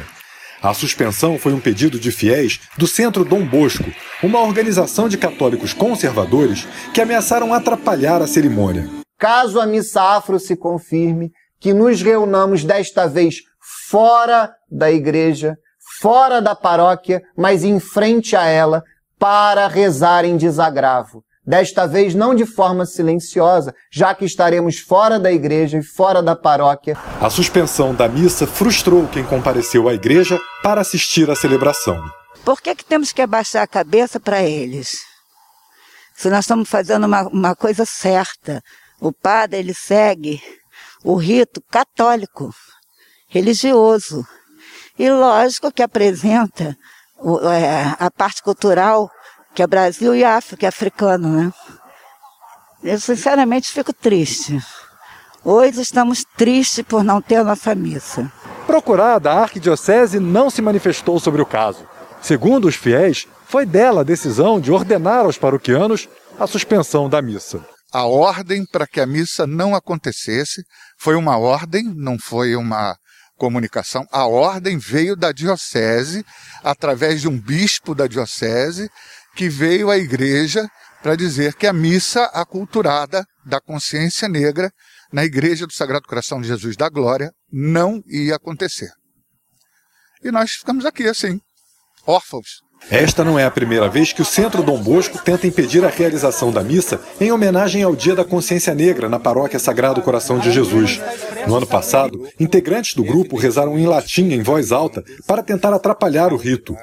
A 0.62 0.74
suspensão 0.74 1.38
foi 1.38 1.52
um 1.52 1.60
pedido 1.60 2.00
de 2.00 2.10
fiéis 2.10 2.62
do 2.78 2.88
Centro 2.88 3.26
Dom 3.26 3.46
Bosco, 3.46 3.92
uma 4.24 4.40
organização 4.40 5.10
de 5.10 5.18
católicos 5.18 5.74
conservadores 5.74 6.66
que 6.94 7.02
ameaçaram 7.02 7.54
atrapalhar 7.54 8.22
a 8.22 8.28
cerimônia. 8.28 8.90
Caso 9.20 9.60
a 9.60 9.66
missa 9.66 10.02
afro 10.02 10.40
se 10.40 10.56
confirme, 10.56 11.34
que 11.60 11.74
nos 11.74 12.02
reunamos 12.02 12.64
desta 12.64 13.08
vez 13.08 13.42
fora 13.90 14.54
da 14.72 14.90
igreja, 14.90 15.58
fora 16.04 16.42
da 16.42 16.54
paróquia, 16.54 17.22
mas 17.34 17.64
em 17.64 17.80
frente 17.80 18.36
a 18.36 18.46
ela, 18.46 18.84
para 19.18 19.70
rezar 19.70 20.26
em 20.26 20.36
desagravo. 20.36 21.24
Desta 21.48 21.88
vez 21.88 22.14
não 22.14 22.36
de 22.36 22.46
forma 22.46 22.86
silenciosa, 22.86 23.74
já 23.90 24.14
que 24.14 24.26
estaremos 24.26 24.80
fora 24.80 25.18
da 25.18 25.32
igreja 25.32 25.78
e 25.78 25.82
fora 25.82 26.22
da 26.22 26.36
paróquia. 26.36 26.98
A 27.22 27.30
suspensão 27.30 27.96
da 27.96 28.10
missa 28.10 28.46
frustrou 28.46 29.08
quem 29.08 29.24
compareceu 29.24 29.88
à 29.88 29.94
igreja 29.94 30.38
para 30.62 30.82
assistir 30.82 31.32
à 31.32 31.38
celebração. 31.38 31.98
Por 32.44 32.62
que, 32.62 32.76
que 32.76 32.84
temos 32.84 33.14
que 33.14 33.22
abaixar 33.22 33.64
a 33.64 33.68
cabeça 33.68 34.20
para 34.20 34.44
eles? 34.44 34.98
Se 36.14 36.30
nós 36.30 36.42
estamos 36.44 36.70
fazendo 36.70 37.06
uma, 37.06 37.22
uma 37.30 37.56
coisa 37.56 37.86
certa, 37.86 38.62
o 39.00 39.14
padre 39.14 39.60
ele 39.60 39.74
segue 39.74 40.42
o 41.02 41.16
rito 41.16 41.64
católico, 41.72 42.54
religioso. 43.30 44.26
E 44.98 45.10
lógico 45.10 45.72
que 45.72 45.82
apresenta 45.82 46.78
é, 47.52 47.96
a 48.00 48.12
parte 48.12 48.44
cultural, 48.44 49.10
que 49.56 49.64
é 49.64 49.68
Brasil 49.68 50.16
e 50.16 50.24
África, 50.24 50.66
é 50.66 50.70
africano, 50.70 51.30
né? 51.30 51.54
Eu 52.84 53.00
sinceramente 53.00 53.72
fico 53.72 53.94
triste. 53.94 54.60
Hoje 55.44 55.82
estamos 55.82 56.24
tristes 56.38 56.84
por 56.86 57.04
não 57.04 57.22
ter 57.22 57.38
a 57.38 57.44
nossa 57.44 57.74
missa. 57.74 58.32
Procurada, 58.68 59.32
a 59.32 59.42
arquidiocese 59.42 60.20
não 60.20 60.50
se 60.50 60.62
manifestou 60.62 61.20
sobre 61.20 61.42
o 61.42 61.46
caso. 61.46 61.88
Segundo 62.22 62.68
os 62.68 62.76
fiéis, 62.76 63.28
foi 63.46 63.66
dela 63.66 64.02
a 64.02 64.06
decisão 64.06 64.60
de 64.60 64.72
ordenar 64.72 65.26
aos 65.26 65.38
paroquianos 65.38 66.08
a 66.40 66.48
suspensão 66.48 67.10
da 67.10 67.22
missa. 67.22 67.66
A 67.92 68.06
ordem 68.06 68.66
para 68.66 68.88
que 68.88 69.00
a 69.00 69.06
missa 69.06 69.46
não 69.46 69.76
acontecesse 69.76 70.64
foi 70.98 71.16
uma 71.16 71.38
ordem, 71.38 71.84
não 71.96 72.18
foi 72.18 72.56
uma 72.56 72.96
comunicação. 73.44 74.08
A 74.10 74.26
ordem 74.26 74.78
veio 74.78 75.18
da 75.18 75.34
diocese, 75.34 76.26
através 76.64 77.20
de 77.20 77.28
um 77.28 77.38
bispo 77.38 77.94
da 77.94 78.08
diocese, 78.08 78.90
que 79.36 79.50
veio 79.50 79.90
à 79.90 79.98
igreja 79.98 80.66
para 81.02 81.18
dizer 81.18 81.54
que 81.56 81.68
a 81.68 81.74
missa 81.74 82.24
aculturada 82.28 83.26
da 83.46 83.60
consciência 83.60 84.30
negra 84.30 84.72
na 85.12 85.26
igreja 85.26 85.68
do 85.68 85.74
Sagrado 85.74 86.08
Coração 86.08 86.40
de 86.40 86.48
Jesus 86.48 86.78
da 86.78 86.88
Glória 86.88 87.34
não 87.52 88.02
ia 88.08 88.38
acontecer. 88.38 88.94
E 90.24 90.32
nós 90.32 90.52
ficamos 90.54 90.86
aqui 90.86 91.06
assim, 91.06 91.42
órfãos. 92.08 92.63
Esta 92.92 93.24
não 93.24 93.40
é 93.40 93.46
a 93.46 93.52
primeira 93.52 93.88
vez 93.88 94.14
que 94.14 94.22
o 94.22 94.26
Centro 94.26 94.62
Dom 94.62 94.78
Bosco 94.78 95.18
tenta 95.18 95.48
impedir 95.48 95.84
a 95.86 95.90
realização 95.90 96.52
da 96.52 96.62
missa 96.62 97.00
em 97.20 97.32
homenagem 97.32 97.82
ao 97.82 97.96
Dia 97.96 98.16
da 98.16 98.26
Consciência 98.26 98.76
Negra 98.76 99.08
na 99.10 99.20
paróquia 99.20 99.58
Sagrado 99.60 100.02
Coração 100.02 100.38
de 100.38 100.52
Jesus. 100.52 101.02
No 101.48 101.56
ano 101.56 101.66
passado, 101.66 102.28
integrantes 102.40 102.94
do 102.94 103.04
grupo 103.04 103.38
rezaram 103.38 103.80
em 103.80 103.86
latim 103.86 104.32
em 104.32 104.44
voz 104.44 104.72
alta 104.72 105.04
para 105.26 105.42
tentar 105.42 105.74
atrapalhar 105.74 106.34
o 106.34 106.38
rito. 106.38 106.76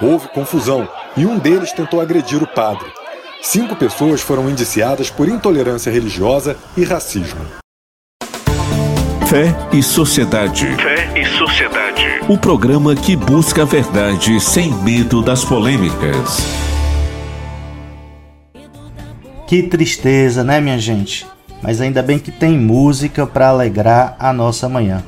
Houve 0.00 0.28
confusão 0.28 0.88
e 1.16 1.24
um 1.24 1.38
deles 1.38 1.72
tentou 1.72 2.00
agredir 2.00 2.42
o 2.42 2.46
padre. 2.46 2.90
Cinco 3.40 3.76
pessoas 3.76 4.20
foram 4.20 4.48
indiciadas 4.48 5.10
por 5.10 5.28
intolerância 5.28 5.92
religiosa 5.92 6.56
e 6.76 6.84
racismo. 6.84 7.40
Fé 9.28 9.54
e 9.72 9.82
Sociedade. 9.82 10.66
Fé 10.76 11.20
e 11.20 11.26
Sociedade. 11.38 12.03
O 12.26 12.38
programa 12.38 12.96
que 12.96 13.14
busca 13.14 13.60
a 13.60 13.64
verdade 13.66 14.40
sem 14.40 14.72
medo 14.72 15.20
das 15.20 15.44
polêmicas. 15.44 16.38
Que 19.46 19.64
tristeza, 19.64 20.42
né, 20.42 20.58
minha 20.58 20.78
gente? 20.78 21.26
Mas 21.60 21.82
ainda 21.82 22.02
bem 22.02 22.18
que 22.18 22.32
tem 22.32 22.58
música 22.58 23.26
para 23.26 23.48
alegrar 23.48 24.16
a 24.18 24.32
nossa 24.32 24.70
manhã. 24.70 25.04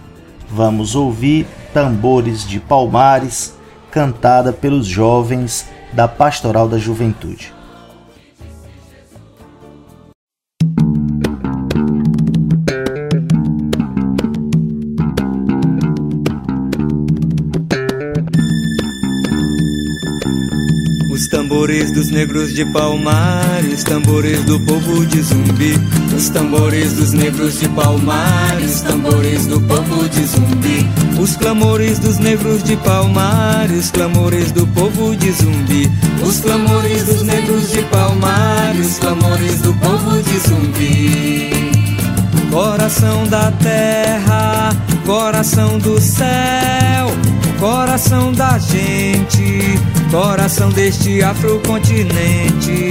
Vamos 0.50 0.94
ouvir 0.94 1.46
Tambores 1.72 2.46
de 2.46 2.60
Palmares, 2.60 3.54
cantada 3.90 4.52
pelos 4.52 4.86
jovens 4.86 5.66
da 5.94 6.06
Pastoral 6.06 6.68
da 6.68 6.76
Juventude. 6.76 7.55
Tambores 21.66 21.90
dos 21.90 22.10
negros 22.10 22.54
de 22.54 22.64
Palmares, 22.66 23.82
tambores 23.82 24.44
do 24.44 24.60
povo 24.60 25.04
de 25.04 25.20
Zumbi. 25.20 25.74
Os 26.16 26.28
tambores 26.28 26.92
dos 26.92 27.12
negros 27.12 27.58
de 27.58 27.68
Palmares, 27.70 28.82
tambores 28.82 29.46
do 29.46 29.60
povo 29.62 30.08
de 30.08 30.24
Zumbi. 30.26 30.88
Os 31.20 31.36
clamores 31.36 31.98
dos 31.98 32.18
negros 32.18 32.62
de 32.62 32.76
Palmares, 32.76 33.90
clamores 33.90 34.52
do 34.52 34.64
povo 34.68 35.16
de 35.16 35.32
Zumbi. 35.32 35.90
Os 36.22 36.38
clamores 36.38 37.02
dos 37.02 37.22
negros 37.22 37.68
de 37.72 37.82
Palmares, 37.82 38.98
clamores 39.00 39.60
do 39.60 39.74
povo 39.74 40.22
de 40.22 40.38
Zumbi. 40.38 41.50
Coração 42.48 43.26
da 43.26 43.50
terra, 43.50 44.70
coração 45.04 45.80
do 45.80 46.00
céu 46.00 47.10
coração 47.58 48.32
da 48.32 48.58
gente, 48.58 49.60
coração 50.10 50.70
deste 50.70 51.22
afrocontinente, 51.22 52.90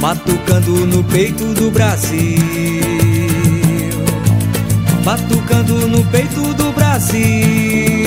batucando 0.00 0.86
no 0.86 1.04
peito 1.04 1.44
do 1.54 1.70
Brasil, 1.70 2.38
batucando 5.04 5.88
no 5.88 6.04
peito 6.06 6.54
do 6.54 6.72
Brasil. 6.72 8.01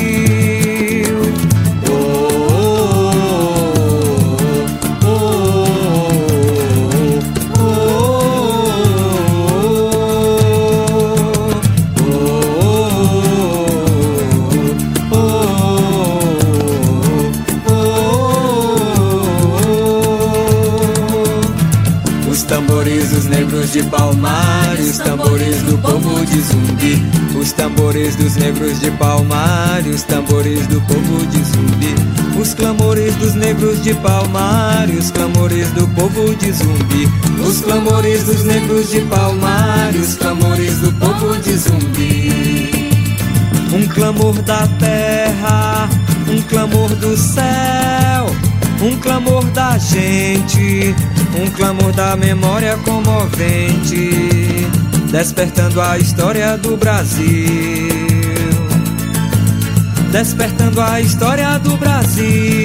De 23.75 23.83
Palmares, 23.89 24.99
tambores 24.99 25.61
do 25.63 25.77
povo 25.79 26.25
de 26.25 26.39
Zumbi. 26.39 27.05
Os 27.37 27.51
tambores 27.51 28.15
dos 28.15 28.37
negros 28.37 28.79
de 28.79 28.89
Palmares, 28.91 30.03
tambores 30.03 30.65
do 30.67 30.79
povo 30.79 31.25
de 31.25 31.43
Zumbi. 31.43 32.39
Os 32.39 32.53
clamores 32.53 33.13
dos 33.17 33.35
negros 33.35 33.83
de 33.83 33.93
Palmares, 33.95 35.11
clamores 35.11 35.69
do 35.71 35.85
povo 35.89 36.33
de 36.35 36.53
Zumbi. 36.53 37.09
Os 37.45 37.59
clamores 37.59 38.23
dos 38.23 38.45
negros 38.45 38.89
de 38.91 39.01
Palmares, 39.01 40.15
clamores 40.15 40.77
do 40.77 40.93
povo 40.93 41.35
de 41.41 41.57
Zumbi. 41.57 42.71
Um 43.73 43.85
clamor 43.87 44.41
da 44.43 44.69
terra, 44.79 45.89
um 46.29 46.41
clamor 46.43 46.95
do 46.95 47.17
céu, 47.17 48.33
um 48.81 48.95
clamor 49.01 49.43
da 49.47 49.77
gente 49.77 50.95
um 51.35 51.49
clamor 51.51 51.91
da 51.93 52.15
memória 52.15 52.77
comovente, 52.77 54.67
despertando 55.11 55.81
a 55.81 55.97
história 55.97 56.57
do 56.57 56.77
Brasil. 56.77 57.25
Despertando 60.11 60.81
a 60.81 61.01
história 61.01 61.57
do 61.59 61.75
Brasil. 61.77 62.64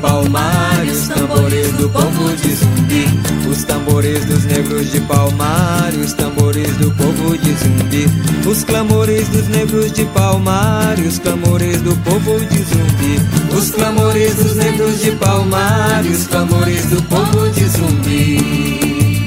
Palmares, 0.00 1.08
tambores 1.08 1.72
do 1.72 1.88
povo 1.88 2.36
de 2.36 2.54
Zumbi. 2.54 3.20
Os 3.48 3.64
tambores 3.64 4.24
dos 4.26 4.44
negros 4.44 4.90
de 4.92 5.00
Palmares, 5.00 6.06
os 6.06 6.12
tambores 6.12 6.76
do 6.76 6.90
povo 6.92 7.36
de 7.36 7.52
Zumbi. 7.52 8.06
Os 8.48 8.64
clamores 8.64 9.28
dos 9.28 9.48
negros 9.48 9.92
de 9.92 10.04
Palmares, 10.06 11.06
os 11.06 11.18
clamores 11.18 11.82
do 11.82 11.96
povo 11.96 12.40
de 12.46 12.62
Zumbi. 12.62 13.20
Os 13.56 13.70
clamores 13.70 14.34
dos 14.36 14.56
negros 14.56 15.00
de 15.00 15.10
Palmares, 15.12 16.20
os 16.20 16.26
clamores 16.26 16.86
do 16.86 17.02
povo 17.02 17.48
de 17.50 17.64
Zumbi. 17.66 19.26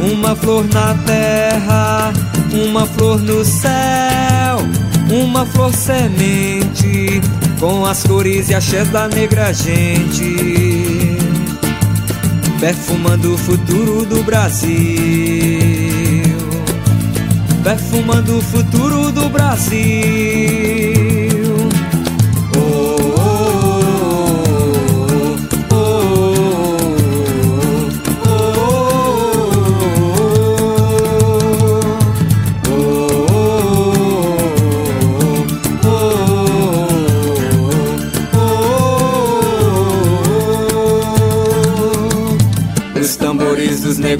Uma 0.00 0.36
flor 0.36 0.64
na 0.72 0.94
terra, 1.04 2.12
uma 2.52 2.86
flor 2.86 3.20
no 3.20 3.44
céu, 3.44 4.58
uma 5.10 5.44
flor 5.46 5.74
semente, 5.74 7.20
com 7.58 7.84
as 7.86 8.02
cores 8.02 8.48
e 8.50 8.54
axés 8.54 8.88
da 8.90 9.08
negra 9.08 9.52
gente 9.52 11.16
perfumando 12.60 13.34
o 13.34 13.38
futuro 13.38 14.04
do 14.06 14.22
Brasil, 14.22 14.72
perfumando 17.62 18.38
o 18.38 18.42
futuro 18.42 19.12
do 19.12 19.28
Brasil. 19.28 20.95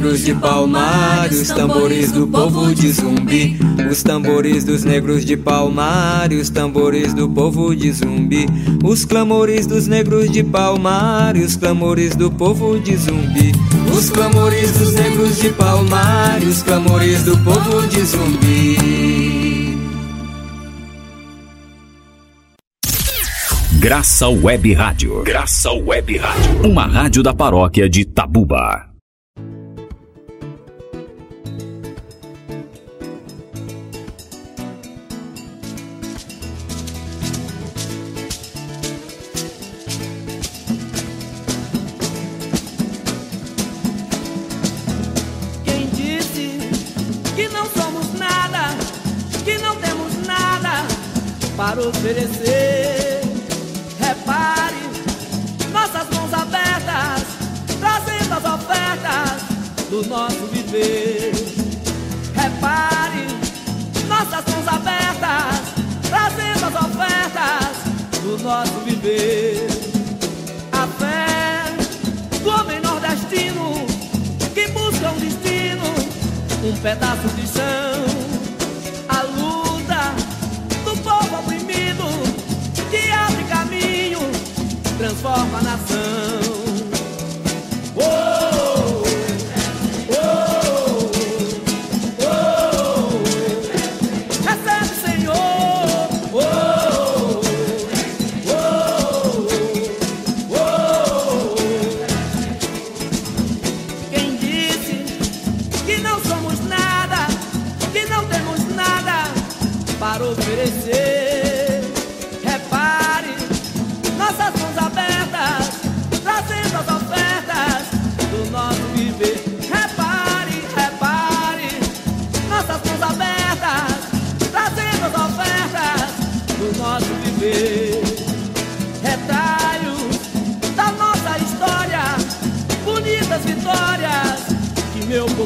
Negros 0.06 0.24
de 0.24 0.34
Palmares, 0.34 1.40
os 1.40 1.48
tambores 1.48 2.12
do 2.12 2.26
povo 2.28 2.72
de 2.72 2.92
Zumbi. 2.92 3.58
Os 3.90 4.02
tambores 4.04 4.62
dos 4.62 4.84
negros 4.84 5.24
de 5.24 5.36
Palmares, 5.36 6.42
os 6.42 6.50
tambores 6.50 7.12
do 7.12 7.28
povo 7.28 7.74
de 7.74 7.90
Zumbi. 7.90 8.46
Os 8.84 9.04
clamores 9.04 9.66
dos 9.66 9.88
negros 9.88 10.30
de 10.30 10.44
Palmares, 10.44 11.46
os 11.46 11.56
clamores 11.56 12.14
do 12.14 12.30
povo 12.30 12.78
de 12.78 12.96
Zumbi. 12.96 13.52
Os 13.96 14.08
clamores 14.10 14.72
dos 14.78 14.94
negros 14.94 15.38
de 15.38 15.50
Palmares, 15.50 16.48
os 16.48 16.62
clamores 16.62 17.24
do 17.24 17.36
povo 17.38 17.86
de 17.88 18.04
Zumbi. 18.04 19.76
Graça 23.80 24.28
Web 24.28 24.72
Rádio. 24.72 25.22
Graça 25.24 25.72
Web 25.72 26.16
Rádio. 26.16 26.70
Uma 26.70 26.86
rádio 26.86 27.22
da 27.22 27.34
paróquia 27.34 27.88
de 27.88 28.04
Tabuba. 28.04 28.95
Oferecer. 51.88 53.20
Repare, 53.98 54.82
nossas 55.72 56.08
mãos 56.10 56.32
abertas, 56.32 57.22
trazendo 57.78 58.34
as 58.34 58.44
ofertas 58.54 59.42
do 59.90 60.06
nosso 60.08 60.46
viver. 60.46 61.32
Repare, 62.34 63.26
nossas 64.08 64.44
mãos 64.52 64.68
abertas, 64.68 65.74
trazendo 66.08 66.66
as 66.66 66.84
ofertas 66.84 68.22
do 68.22 68.38
nosso 68.42 68.80
viver. 68.84 69.66
A 70.72 70.86
fé 70.98 71.72
do 72.42 72.50
homem 72.50 72.80
nordestino 72.80 73.86
que 74.54 74.68
busca 74.68 75.10
um 75.10 75.18
destino, 75.18 75.84
um 76.64 76.76
pedaço 76.80 77.28
de 77.36 77.46
chão 77.46 78.15
transforma 85.06 85.58
a 85.58 85.62
nação. 85.62 86.55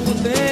Meu 0.01 0.15
povo 0.15 0.50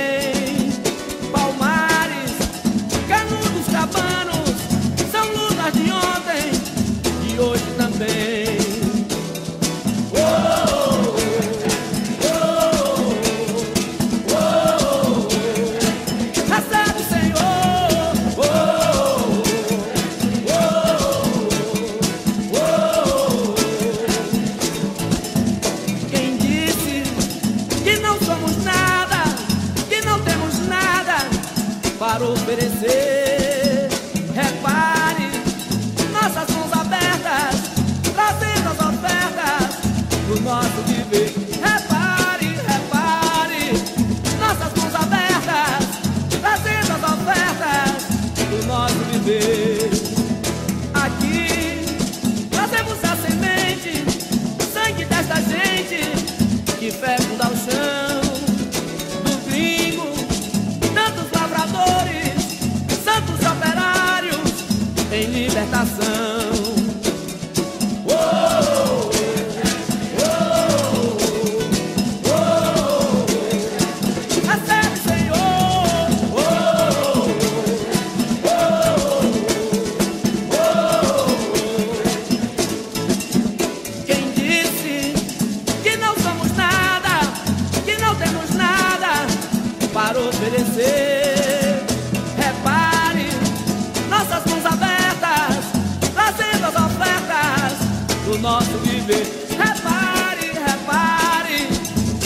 nosso 98.48 98.78
viver. 98.78 99.26
Repare, 99.50 100.46
repare, 100.70 101.68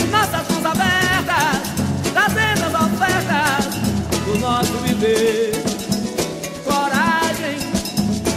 nossas 0.09 0.47
mãos 0.49 0.65
abertas, 0.65 1.59
trazendo 2.13 2.63
as 2.65 2.75
ofertas 2.85 3.65
do 4.25 4.39
nosso 4.39 4.73
viver. 4.85 5.51
Coragem 6.63 7.57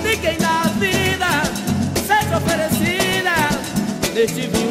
de 0.03 0.16
quem 0.16 0.37
dá 0.37 0.62
vida 0.81 1.31
seja 2.09 2.38
oferecida 2.38 3.35
neste 4.12 4.40
viver. 4.40 4.65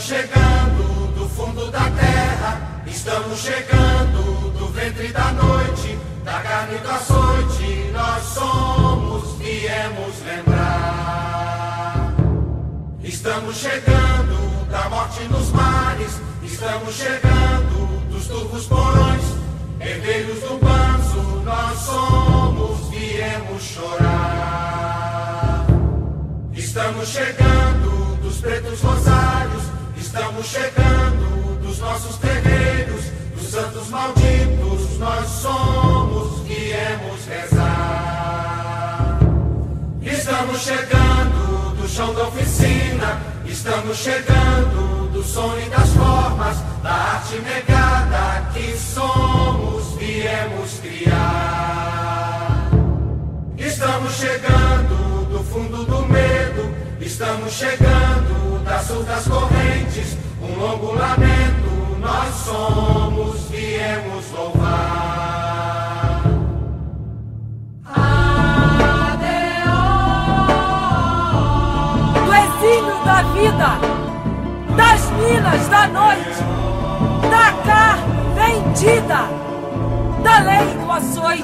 chegando. 0.00 0.49
além 80.30 80.78
do 80.78 80.92
açoite, 80.92 81.42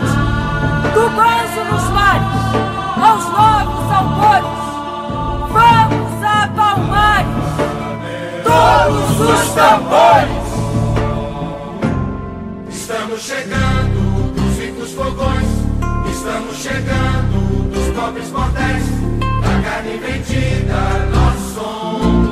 do 0.94 1.10
banzo 1.10 1.64
nos 1.70 1.90
mares, 1.90 2.36
aos 3.02 3.24
novos 3.24 3.92
albores. 3.92 4.56
Vamos 5.52 6.22
a 6.22 6.48
Palmares, 6.54 7.46
todos 8.44 9.20
os 9.20 9.54
tambores. 9.54 10.46
Estamos 12.68 13.20
chegando 13.20 14.32
dos 14.34 14.58
ricos 14.58 14.92
fogões, 14.92 15.48
estamos 16.10 16.56
chegando 16.56 17.70
dos 17.70 17.88
pobres 17.96 18.28
bordéis, 18.30 18.84
da 19.20 19.68
carne 19.68 19.96
vendida, 19.98 20.76
nós 21.12 21.54
som. 21.54 22.25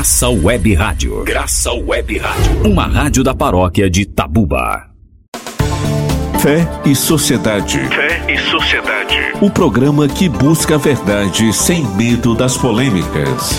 Graça 0.00 0.30
Web 0.30 0.72
Rádio. 0.72 1.24
Graça 1.24 1.70
Web 1.74 2.16
Rádio. 2.16 2.72
Uma 2.72 2.86
rádio 2.86 3.22
da 3.22 3.34
paróquia 3.34 3.90
de 3.90 4.06
Tabuba. 4.06 4.88
Fé 6.40 6.66
e 6.86 6.94
Sociedade. 6.94 7.78
Fé 7.80 8.32
e 8.32 8.38
Sociedade. 8.38 9.14
O 9.42 9.50
programa 9.50 10.08
que 10.08 10.26
busca 10.26 10.76
a 10.76 10.78
verdade 10.78 11.52
sem 11.52 11.84
medo 11.84 12.34
das 12.34 12.56
polêmicas. 12.56 13.50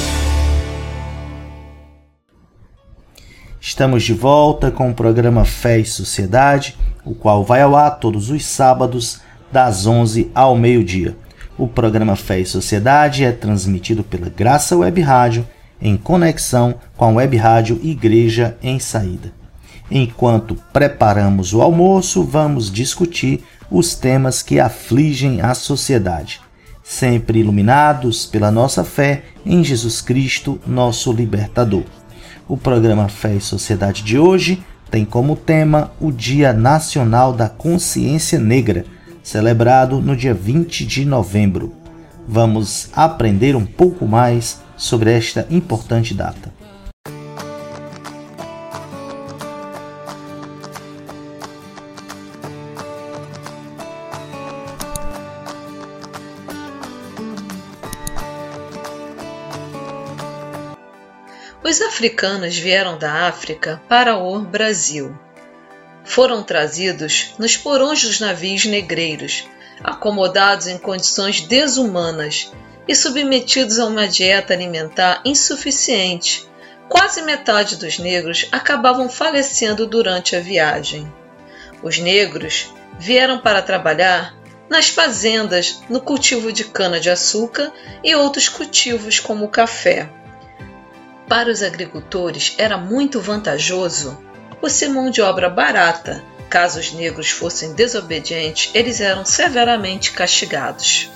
Estamos 3.60 4.02
de 4.02 4.16
volta 4.16 4.72
com 4.72 4.90
o 4.90 4.96
programa 4.96 5.46
Fé 5.46 5.78
e 5.78 5.86
Sociedade, 5.86 6.76
o 7.06 7.14
qual 7.14 7.46
vai 7.46 7.62
ao 7.62 7.76
ar 7.76 8.00
todos 8.00 8.32
os 8.32 8.44
sábados, 8.44 9.22
das 9.52 9.86
11 9.86 10.32
ao 10.34 10.58
meio-dia. 10.58 11.16
O 11.56 11.68
programa 11.68 12.16
Fé 12.16 12.40
e 12.40 12.48
Sociedade 12.48 13.24
é 13.24 13.32
transmitido 13.32 14.04
pela 14.04 14.28
Graça 14.28 14.76
Web 14.76 15.02
Rádio 15.02 15.46
em 15.82 15.98
conexão 15.98 16.76
com 16.96 17.06
a 17.06 17.10
Web 17.10 17.36
Rádio 17.38 17.80
Igreja 17.82 18.58
em 18.62 18.80
Saída. 18.80 19.34
Enquanto 19.90 20.56
preparamos 20.72 21.54
o 21.54 21.62
almoço, 21.62 22.24
vamos 22.24 22.72
discutir 22.72 23.44
os 23.70 23.96
temas 23.96 24.42
que 24.42 24.60
afligem 24.60 25.42
a 25.42 25.54
sociedade, 25.54 26.40
sempre 26.84 27.40
iluminados 27.40 28.26
pela 28.26 28.52
nossa 28.52 28.84
fé 28.84 29.24
em 29.46 29.64
Jesus 29.64 30.02
Cristo, 30.02 30.60
nosso 30.66 31.12
libertador. 31.12 31.84
O 32.48 32.58
programa 32.58 33.08
Fé 33.08 33.36
e 33.36 33.42
Sociedade 33.42 34.04
de 34.04 34.18
hoje 34.18 34.64
tem 34.90 35.06
como 35.06 35.38
tema 35.38 35.92
o 36.02 36.12
Dia 36.12 36.52
Nacional 36.52 37.32
da 37.32 37.48
Consciência 37.48 38.38
Negra, 38.38 38.86
celebrado 39.24 40.02
no 40.02 40.16
dia 40.16 40.34
20 40.34 40.86
de 40.86 41.06
novembro. 41.06 41.74
Vamos 42.28 42.90
aprender 42.94 43.56
um 43.56 43.66
pouco 43.66 44.06
mais 44.06 44.60
sobre 44.82 45.16
esta 45.16 45.46
importante 45.52 46.12
data. 46.12 46.52
Os 61.64 61.80
africanos 61.80 62.58
vieram 62.58 62.98
da 62.98 63.28
África 63.28 63.80
para 63.88 64.18
o 64.18 64.40
Brasil. 64.40 65.16
Foram 66.04 66.42
trazidos 66.42 67.36
nos 67.38 67.56
porões 67.56 68.04
dos 68.04 68.20
navios 68.20 68.66
negreiros, 68.66 69.48
acomodados 69.84 70.66
em 70.66 70.80
condições 70.80 71.40
desumanas 71.42 72.52
e 72.92 72.96
submetidos 72.96 73.80
a 73.80 73.86
uma 73.86 74.06
dieta 74.06 74.54
alimentar 74.54 75.22
insuficiente. 75.24 76.46
Quase 76.90 77.22
metade 77.22 77.78
dos 77.78 77.98
negros 77.98 78.50
acabavam 78.52 79.08
falecendo 79.08 79.88
durante 79.88 80.36
a 80.36 80.42
viagem. 80.42 81.10
Os 81.82 81.98
negros 82.00 82.70
vieram 83.00 83.40
para 83.40 83.62
trabalhar 83.62 84.36
nas 84.70 84.90
fazendas, 84.90 85.82
no 85.88 86.02
cultivo 86.02 86.52
de 86.52 86.66
cana-de-açúcar 86.66 87.72
e 88.04 88.14
outros 88.14 88.50
cultivos 88.50 89.22
como 89.22 89.46
o 89.46 89.50
café. 89.50 90.10
Para 91.30 91.50
os 91.50 91.64
agricultores 91.64 92.56
era 92.58 92.76
muito 92.76 93.22
vantajoso 93.22 94.22
por 94.60 94.70
ser 94.70 94.90
mão 94.90 95.10
de 95.10 95.22
obra 95.22 95.50
barata. 95.50 96.22
Caso 96.50 96.82
os 96.82 96.92
negros 96.92 97.30
fossem 97.30 97.72
desobedientes, 97.72 98.70
eles 98.74 99.00
eram 99.00 99.24
severamente 99.24 100.12
castigados. 100.12 101.10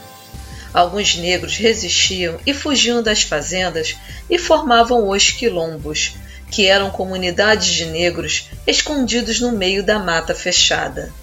Alguns 0.76 1.15
negros 1.15 1.55
resistiam 1.55 2.38
e 2.45 2.53
fugiam 2.53 3.01
das 3.01 3.21
fazendas 3.21 3.95
e 4.30 4.38
formavam 4.38 5.07
os 5.07 5.32
quilombos, 5.32 6.17
que 6.51 6.65
eram 6.65 6.91
comunidades 6.91 7.69
de 7.69 7.86
negros 7.86 8.49
escondidos 8.67 9.39
no 9.39 9.53
meio 9.53 9.82
da 9.82 9.99
mata 9.99 10.36
fechada. 10.36 11.13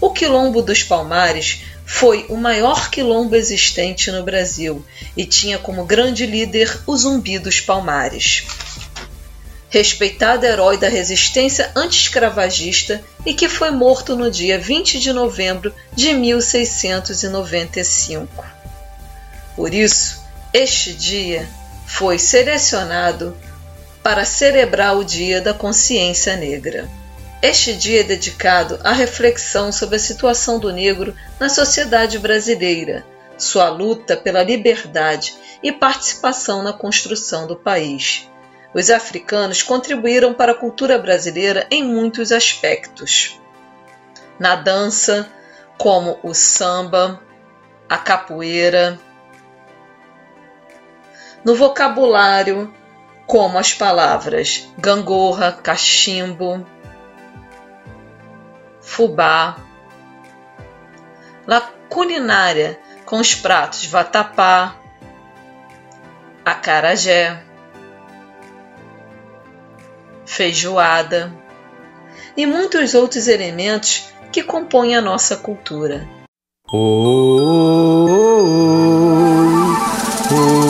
O 0.00 0.10
Quilombo 0.10 0.60
dos 0.60 0.82
Palmares 0.82 1.60
foi 1.84 2.26
o 2.28 2.36
maior 2.36 2.90
quilombo 2.90 3.36
existente 3.36 4.10
no 4.10 4.24
Brasil 4.24 4.84
e 5.16 5.24
tinha 5.24 5.56
como 5.56 5.84
grande 5.84 6.26
líder 6.26 6.80
o 6.84 6.96
Zumbi 6.96 7.38
dos 7.38 7.60
Palmares. 7.60 8.42
Respeitado 9.70 10.44
herói 10.44 10.78
da 10.78 10.88
resistência 10.88 11.70
anti-escravagista 11.76 13.00
e 13.24 13.32
que 13.32 13.48
foi 13.48 13.70
morto 13.70 14.16
no 14.16 14.32
dia 14.32 14.58
20 14.58 14.98
de 14.98 15.12
novembro 15.12 15.72
de 15.94 16.12
1695. 16.12 18.55
Por 19.56 19.72
isso, 19.72 20.22
este 20.52 20.92
dia 20.92 21.48
foi 21.86 22.18
selecionado 22.18 23.36
para 24.02 24.24
celebrar 24.24 24.96
o 24.96 25.02
Dia 25.02 25.40
da 25.40 25.54
Consciência 25.54 26.36
Negra. 26.36 26.88
Este 27.42 27.74
dia 27.74 28.00
é 28.00 28.04
dedicado 28.04 28.78
à 28.84 28.92
reflexão 28.92 29.72
sobre 29.72 29.96
a 29.96 29.98
situação 29.98 30.58
do 30.58 30.72
negro 30.72 31.14
na 31.40 31.48
sociedade 31.48 32.18
brasileira, 32.18 33.04
sua 33.38 33.68
luta 33.68 34.16
pela 34.16 34.42
liberdade 34.42 35.34
e 35.62 35.72
participação 35.72 36.62
na 36.62 36.72
construção 36.72 37.46
do 37.46 37.56
país. 37.56 38.28
Os 38.74 38.90
africanos 38.90 39.62
contribuíram 39.62 40.34
para 40.34 40.52
a 40.52 40.54
cultura 40.54 40.98
brasileira 40.98 41.66
em 41.70 41.82
muitos 41.82 42.30
aspectos. 42.30 43.40
Na 44.38 44.54
dança, 44.54 45.28
como 45.78 46.18
o 46.22 46.34
samba, 46.34 47.20
a 47.88 47.96
capoeira. 47.96 48.98
No 51.46 51.54
vocabulário, 51.54 52.74
como 53.24 53.56
as 53.56 53.72
palavras 53.72 54.68
gangorra, 54.76 55.52
cachimbo, 55.52 56.66
fubá. 58.80 59.56
Na 61.46 61.60
culinária, 61.88 62.80
com 63.04 63.20
os 63.20 63.32
pratos 63.32 63.86
vatapá, 63.86 64.74
acarajé, 66.44 67.40
feijoada 70.24 71.32
e 72.36 72.44
muitos 72.44 72.92
outros 72.92 73.28
elementos 73.28 74.08
que 74.32 74.42
compõem 74.42 74.96
a 74.96 75.00
nossa 75.00 75.36
cultura. 75.36 76.08
Oh, 76.72 78.08
oh, 78.10 78.46
oh, 80.32 80.65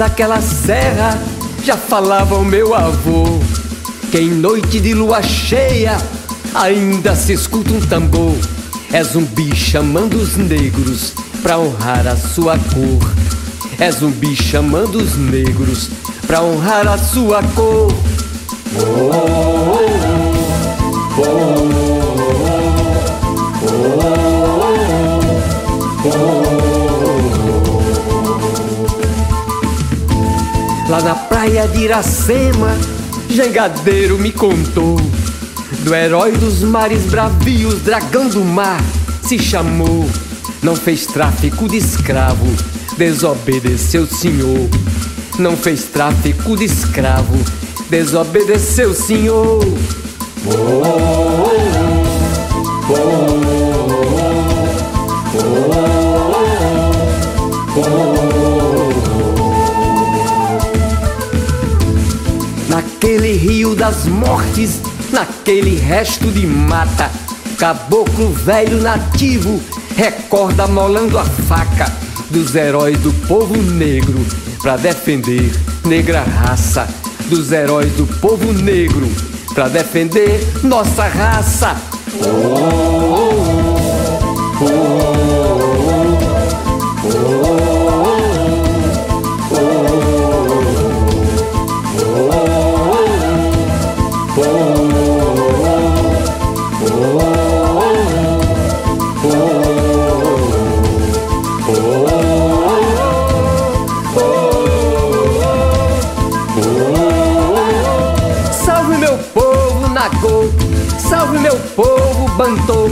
daquela 0.00 0.40
serra 0.40 1.18
já 1.62 1.76
falava 1.76 2.36
o 2.36 2.44
meu 2.44 2.74
avô 2.74 3.38
que 4.10 4.18
em 4.18 4.30
noite 4.30 4.80
de 4.80 4.94
lua 4.94 5.22
cheia 5.22 5.98
ainda 6.54 7.14
se 7.14 7.34
escuta 7.34 7.70
um 7.70 7.80
tambor. 7.80 8.34
É 8.90 9.04
zumbi 9.04 9.54
chamando 9.54 10.14
os 10.14 10.36
negros 10.36 11.12
pra 11.42 11.58
honrar 11.58 12.06
a 12.06 12.16
sua 12.16 12.58
cor. 12.58 13.12
É 13.78 13.92
zumbi 13.92 14.34
chamando 14.34 14.96
os 14.96 15.16
negros 15.16 15.90
pra 16.26 16.42
honrar 16.42 16.88
a 16.88 16.96
sua 16.96 17.42
cor. 17.54 17.92
Lá 30.88 31.00
na 31.02 31.14
praia 31.14 31.66
de 31.66 31.80
Iracema, 31.80 32.76
Jangadeiro 33.28 34.16
me 34.18 34.30
contou 34.30 34.96
do 35.80 35.92
herói 35.92 36.30
dos 36.32 36.62
mares 36.62 37.02
bravios, 37.06 37.80
dragão 37.82 38.28
do 38.28 38.44
mar, 38.44 38.80
se 39.22 39.36
chamou. 39.36 40.08
Não 40.62 40.76
fez 40.76 41.06
tráfico 41.06 41.68
de 41.68 41.78
escravo, 41.78 42.46
desobedeceu 42.96 44.06
senhor. 44.06 44.68
Não 45.40 45.56
fez 45.56 45.84
tráfico 45.84 46.56
de 46.56 46.66
escravo, 46.66 47.36
desobedeceu, 47.90 48.94
senhor. 48.94 49.58
Naquele 62.68 63.32
rio 63.32 63.74
das 63.74 64.06
mortes, 64.06 64.80
naquele 65.12 65.74
resto 65.76 66.30
de 66.30 66.46
mata, 66.46 67.10
caboclo 67.58 68.32
velho 68.32 68.80
nativo 68.80 69.60
recorda 69.96 70.68
molando 70.68 71.18
a 71.18 71.24
faca 71.24 71.92
dos 72.30 72.54
heróis 72.54 72.96
do 73.00 73.12
povo 73.26 73.56
negro 73.56 74.24
para 74.62 74.76
defender 74.76 75.50
negra 75.84 76.22
raça 76.22 76.86
dos 77.30 77.52
heróis 77.52 77.92
do 77.92 78.04
povo 78.18 78.52
negro 78.52 79.08
para 79.54 79.68
defender 79.68 80.44
nossa 80.64 81.06
raça. 81.06 81.76
Oh, 82.24 82.26
oh, 84.60 85.00
oh, 101.68 102.29
Salve 110.98 111.38
meu 111.38 111.56
povo 111.74 112.28
bantô, 112.36 112.90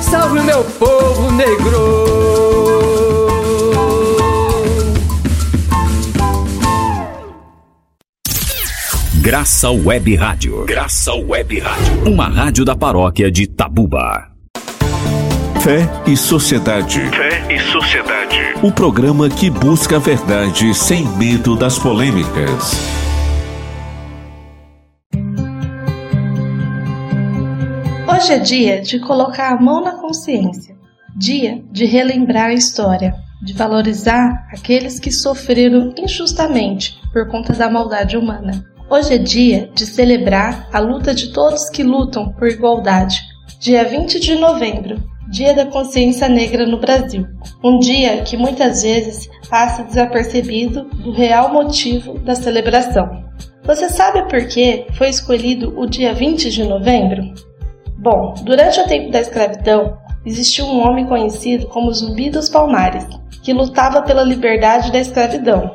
salve 0.00 0.40
meu 0.40 0.62
povo 0.64 1.30
negro. 1.32 2.18
Graça 9.20 9.70
Web 9.70 10.16
Rádio. 10.16 10.64
Graça 10.64 11.12
Web 11.14 11.58
Rádio. 11.58 12.10
Uma 12.10 12.28
rádio 12.28 12.64
da 12.64 12.74
paróquia 12.74 13.30
de 13.30 13.46
Tabuba. 13.46 14.28
Fé 15.60 15.86
e 16.06 16.16
Sociedade. 16.16 17.00
Fé 17.10 17.54
e 17.54 17.60
Sociedade. 17.70 18.54
O 18.62 18.72
programa 18.72 19.28
que 19.28 19.50
busca 19.50 19.96
a 19.96 19.98
verdade 19.98 20.72
sem 20.74 21.06
medo 21.06 21.56
das 21.56 21.78
polêmicas. 21.78 22.97
Hoje 28.18 28.32
é 28.32 28.38
dia 28.40 28.80
de 28.80 28.98
colocar 28.98 29.52
a 29.52 29.60
mão 29.60 29.80
na 29.80 29.92
consciência, 29.92 30.74
dia 31.16 31.62
de 31.70 31.84
relembrar 31.84 32.46
a 32.46 32.52
história, 32.52 33.14
de 33.40 33.52
valorizar 33.52 34.44
aqueles 34.50 34.98
que 34.98 35.12
sofreram 35.12 35.94
injustamente 35.96 36.98
por 37.12 37.28
conta 37.28 37.52
da 37.52 37.70
maldade 37.70 38.16
humana. 38.16 38.64
Hoje 38.90 39.14
é 39.14 39.18
dia 39.18 39.70
de 39.72 39.86
celebrar 39.86 40.68
a 40.72 40.80
luta 40.80 41.14
de 41.14 41.32
todos 41.32 41.70
que 41.70 41.84
lutam 41.84 42.32
por 42.32 42.48
igualdade. 42.48 43.20
Dia 43.60 43.84
20 43.84 44.18
de 44.18 44.34
novembro, 44.34 45.00
Dia 45.30 45.54
da 45.54 45.66
Consciência 45.66 46.28
Negra 46.28 46.66
no 46.66 46.80
Brasil. 46.80 47.24
Um 47.62 47.78
dia 47.78 48.22
que 48.22 48.36
muitas 48.36 48.82
vezes 48.82 49.30
passa 49.48 49.84
desapercebido 49.84 50.86
do 50.86 51.12
real 51.12 51.52
motivo 51.52 52.18
da 52.18 52.34
celebração. 52.34 53.22
Você 53.62 53.88
sabe 53.88 54.28
por 54.28 54.44
que 54.48 54.86
foi 54.94 55.08
escolhido 55.08 55.78
o 55.78 55.86
dia 55.86 56.12
20 56.12 56.50
de 56.50 56.64
novembro? 56.64 57.47
Bom, 58.00 58.32
durante 58.44 58.78
o 58.80 58.86
tempo 58.86 59.10
da 59.10 59.20
escravidão, 59.20 59.98
existiu 60.24 60.66
um 60.66 60.86
homem 60.86 61.04
conhecido 61.04 61.66
como 61.66 61.92
Zumbi 61.92 62.30
dos 62.30 62.48
Palmares, 62.48 63.04
que 63.42 63.52
lutava 63.52 64.02
pela 64.02 64.22
liberdade 64.22 64.92
da 64.92 65.00
escravidão, 65.00 65.74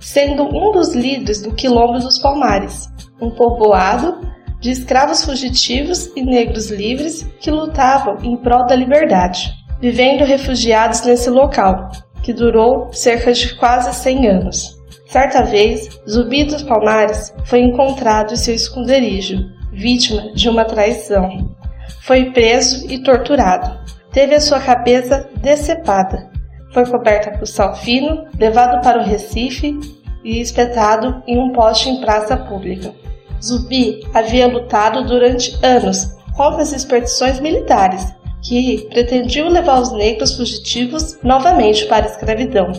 sendo 0.00 0.44
um 0.44 0.72
dos 0.72 0.94
líderes 0.94 1.40
do 1.40 1.54
Quilombo 1.54 2.00
dos 2.00 2.18
Palmares, 2.18 2.88
um 3.20 3.30
povoado 3.30 4.18
de 4.58 4.72
escravos 4.72 5.24
fugitivos 5.24 6.10
e 6.16 6.22
negros 6.22 6.70
livres 6.70 7.22
que 7.38 7.52
lutavam 7.52 8.18
em 8.20 8.36
prol 8.36 8.66
da 8.66 8.74
liberdade, 8.74 9.54
vivendo 9.80 10.24
refugiados 10.24 11.02
nesse 11.02 11.30
local, 11.30 11.88
que 12.20 12.32
durou 12.32 12.92
cerca 12.92 13.32
de 13.32 13.54
quase 13.54 13.94
100 13.94 14.28
anos. 14.28 14.76
Certa 15.06 15.42
vez, 15.42 15.88
Zumbi 16.08 16.42
dos 16.44 16.64
Palmares 16.64 17.32
foi 17.44 17.60
encontrado 17.60 18.32
em 18.32 18.36
seu 18.36 18.54
esconderijo, 18.56 19.38
vítima 19.72 20.32
de 20.34 20.48
uma 20.48 20.64
traição. 20.64 21.59
Foi 22.02 22.30
preso 22.30 22.90
e 22.90 23.02
torturado. 23.02 23.78
Teve 24.12 24.34
a 24.34 24.40
sua 24.40 24.58
cabeça 24.58 25.28
decepada. 25.36 26.30
Foi 26.72 26.86
coberta 26.86 27.36
por 27.38 27.46
sal 27.46 27.74
fino, 27.76 28.26
levado 28.38 28.82
para 28.82 29.00
o 29.00 29.04
Recife 29.04 29.78
e 30.24 30.40
espetado 30.40 31.22
em 31.26 31.38
um 31.38 31.52
poste 31.52 31.88
em 31.88 32.00
praça 32.00 32.36
pública. 32.36 32.92
Zubi 33.42 34.00
havia 34.14 34.46
lutado 34.46 35.06
durante 35.06 35.58
anos 35.64 36.16
contra 36.36 36.62
as 36.62 36.72
expedições 36.72 37.40
militares 37.40 38.14
que 38.42 38.86
pretendiam 38.90 39.48
levar 39.48 39.80
os 39.80 39.92
negros 39.92 40.36
fugitivos 40.36 41.18
novamente 41.22 41.86
para 41.86 42.06
a 42.06 42.08
escravidão. 42.08 42.72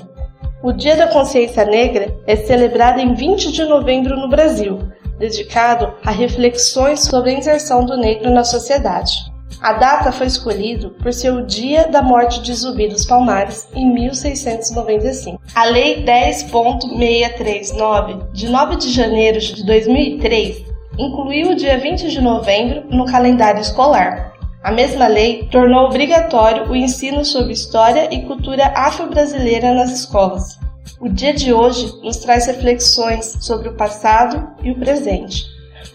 O 0.63 0.71
Dia 0.71 0.95
da 0.95 1.07
Consciência 1.07 1.65
Negra 1.65 2.15
é 2.25 2.35
celebrado 2.35 2.99
em 2.99 3.13
20 3.13 3.51
de 3.51 3.63
novembro 3.65 4.15
no 4.15 4.29
Brasil, 4.29 4.79
dedicado 5.21 5.93
a 6.03 6.11
reflexões 6.11 7.01
sobre 7.01 7.29
a 7.29 7.35
inserção 7.35 7.85
do 7.85 7.95
negro 7.95 8.31
na 8.31 8.43
sociedade. 8.43 9.13
A 9.61 9.73
data 9.73 10.11
foi 10.11 10.25
escolhida 10.25 10.89
por 10.89 11.13
ser 11.13 11.31
o 11.31 11.45
dia 11.45 11.87
da 11.87 12.01
morte 12.01 12.41
de 12.41 12.51
Zumbi 12.51 12.87
dos 12.87 13.05
Palmares, 13.05 13.67
em 13.75 13.93
1695. 13.93 15.39
A 15.53 15.65
Lei 15.65 16.03
10.639, 16.03 18.31
de 18.31 18.49
9 18.49 18.77
de 18.77 18.91
janeiro 18.91 19.39
de 19.39 19.63
2003, 19.63 20.65
incluiu 20.97 21.51
o 21.51 21.55
dia 21.55 21.77
20 21.77 22.09
de 22.09 22.19
novembro 22.19 22.85
no 22.89 23.05
calendário 23.05 23.61
escolar. 23.61 24.33
A 24.63 24.71
mesma 24.71 25.05
lei 25.07 25.47
tornou 25.51 25.85
obrigatório 25.85 26.67
o 26.69 26.75
ensino 26.75 27.23
sobre 27.23 27.53
história 27.53 28.09
e 28.11 28.23
cultura 28.23 28.73
afro-brasileira 28.75 29.71
nas 29.73 29.91
escolas. 29.91 30.59
O 30.99 31.09
dia 31.09 31.33
de 31.33 31.51
hoje 31.53 31.91
nos 32.03 32.17
traz 32.17 32.45
reflexões 32.45 33.37
sobre 33.41 33.69
o 33.69 33.75
passado 33.75 34.55
e 34.63 34.71
o 34.71 34.79
presente, 34.79 35.45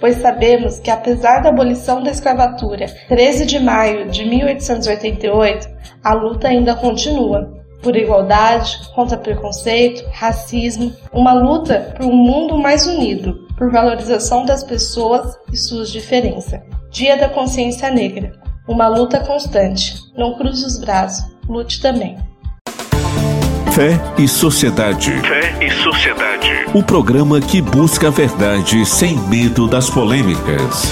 pois 0.00 0.16
sabemos 0.16 0.78
que 0.78 0.90
apesar 0.90 1.40
da 1.40 1.48
abolição 1.48 2.02
da 2.02 2.10
escravatura, 2.10 2.86
13 3.08 3.46
de 3.46 3.58
maio 3.58 4.10
de 4.10 4.24
1888, 4.24 5.68
a 6.02 6.12
luta 6.12 6.48
ainda 6.48 6.74
continua 6.74 7.56
por 7.82 7.94
igualdade, 7.94 8.78
contra 8.94 9.16
preconceito, 9.16 10.04
racismo, 10.12 10.92
uma 11.12 11.32
luta 11.32 11.94
por 11.96 12.06
um 12.06 12.16
mundo 12.16 12.58
mais 12.58 12.86
unido, 12.86 13.46
por 13.56 13.70
valorização 13.70 14.44
das 14.44 14.64
pessoas 14.64 15.38
e 15.52 15.56
suas 15.56 15.90
diferenças. 15.90 16.60
Dia 16.90 17.16
da 17.16 17.28
Consciência 17.28 17.90
Negra, 17.90 18.32
uma 18.66 18.88
luta 18.88 19.20
constante. 19.20 19.94
Não 20.16 20.34
cruze 20.36 20.64
os 20.64 20.78
braços, 20.78 21.24
lute 21.48 21.80
também. 21.80 22.16
Fé 23.76 24.00
e 24.16 24.26
Sociedade. 24.26 25.10
Fé 25.20 25.62
e 25.62 25.70
Sociedade. 25.70 26.48
O 26.72 26.82
programa 26.82 27.42
que 27.42 27.60
busca 27.60 28.08
a 28.08 28.10
verdade 28.10 28.86
sem 28.86 29.18
medo 29.28 29.68
das 29.68 29.90
polêmicas. 29.90 30.84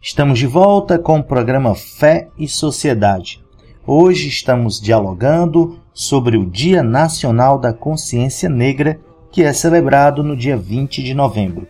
Estamos 0.00 0.40
de 0.40 0.48
volta 0.48 0.98
com 0.98 1.20
o 1.20 1.22
programa 1.22 1.76
Fé 1.76 2.26
e 2.36 2.48
Sociedade. 2.48 3.40
Hoje 3.86 4.26
estamos 4.26 4.80
dialogando 4.80 5.78
sobre 5.94 6.36
o 6.36 6.44
Dia 6.44 6.82
Nacional 6.82 7.56
da 7.56 7.72
Consciência 7.72 8.48
Negra, 8.48 8.98
que 9.30 9.44
é 9.44 9.52
celebrado 9.52 10.24
no 10.24 10.36
dia 10.36 10.56
20 10.56 11.04
de 11.04 11.14
novembro. 11.14 11.68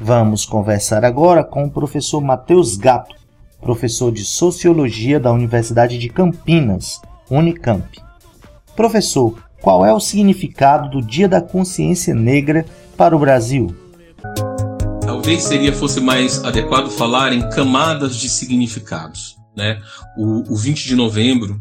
Vamos 0.00 0.46
conversar 0.46 1.04
agora 1.04 1.44
com 1.44 1.64
o 1.64 1.70
professor 1.70 2.22
Matheus 2.22 2.78
Gato, 2.78 3.14
professor 3.60 4.10
de 4.10 4.24
Sociologia 4.24 5.20
da 5.20 5.30
Universidade 5.30 5.98
de 5.98 6.08
Campinas, 6.08 6.98
Unicamp. 7.30 7.86
Professor, 8.74 9.42
qual 9.60 9.84
é 9.84 9.92
o 9.92 10.00
significado 10.00 10.90
do 10.90 11.06
Dia 11.06 11.28
da 11.28 11.40
Consciência 11.40 12.14
Negra 12.14 12.64
para 12.96 13.14
o 13.14 13.18
Brasil? 13.18 13.74
Talvez 15.02 15.42
seria 15.42 15.72
fosse 15.72 16.00
mais 16.00 16.42
adequado 16.44 16.90
falar 16.90 17.32
em 17.32 17.48
camadas 17.50 18.16
de 18.16 18.28
significados. 18.28 19.36
Né? 19.56 19.80
O, 20.16 20.52
o 20.52 20.56
20 20.56 20.86
de 20.86 20.96
novembro 20.96 21.60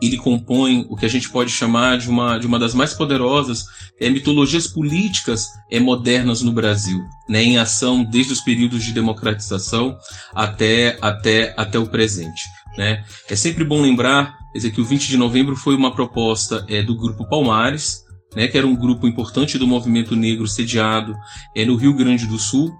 ele 0.00 0.16
compõe 0.16 0.86
o 0.88 0.96
que 0.96 1.04
a 1.04 1.08
gente 1.08 1.28
pode 1.28 1.50
chamar 1.50 1.98
de 1.98 2.08
uma, 2.08 2.38
de 2.38 2.46
uma 2.46 2.58
das 2.58 2.72
mais 2.72 2.94
poderosas 2.94 3.64
é, 4.00 4.08
mitologias 4.08 4.66
políticas 4.66 5.48
é, 5.70 5.80
modernas 5.80 6.40
no 6.40 6.52
Brasil, 6.52 7.00
né, 7.28 7.42
em 7.42 7.58
ação 7.58 8.04
desde 8.04 8.32
os 8.32 8.40
períodos 8.40 8.84
de 8.84 8.92
democratização 8.92 9.98
até, 10.34 10.96
até, 11.00 11.52
até 11.56 11.78
o 11.78 11.86
presente. 11.86 12.42
Né? 12.78 13.04
É 13.28 13.34
sempre 13.34 13.64
bom 13.64 13.82
lembrar 13.82 14.38
dizer, 14.54 14.70
que 14.70 14.80
o 14.80 14.84
20 14.84 15.08
de 15.08 15.16
novembro 15.16 15.56
foi 15.56 15.74
uma 15.74 15.92
proposta 15.92 16.64
é, 16.68 16.80
do 16.80 16.96
Grupo 16.96 17.28
Palmares, 17.28 18.04
né, 18.36 18.46
que 18.46 18.56
era 18.56 18.66
um 18.66 18.76
grupo 18.76 19.08
importante 19.08 19.58
do 19.58 19.66
movimento 19.66 20.14
negro 20.14 20.46
sediado 20.46 21.12
é, 21.56 21.64
no 21.64 21.74
Rio 21.74 21.92
Grande 21.92 22.24
do 22.24 22.38
Sul, 22.38 22.72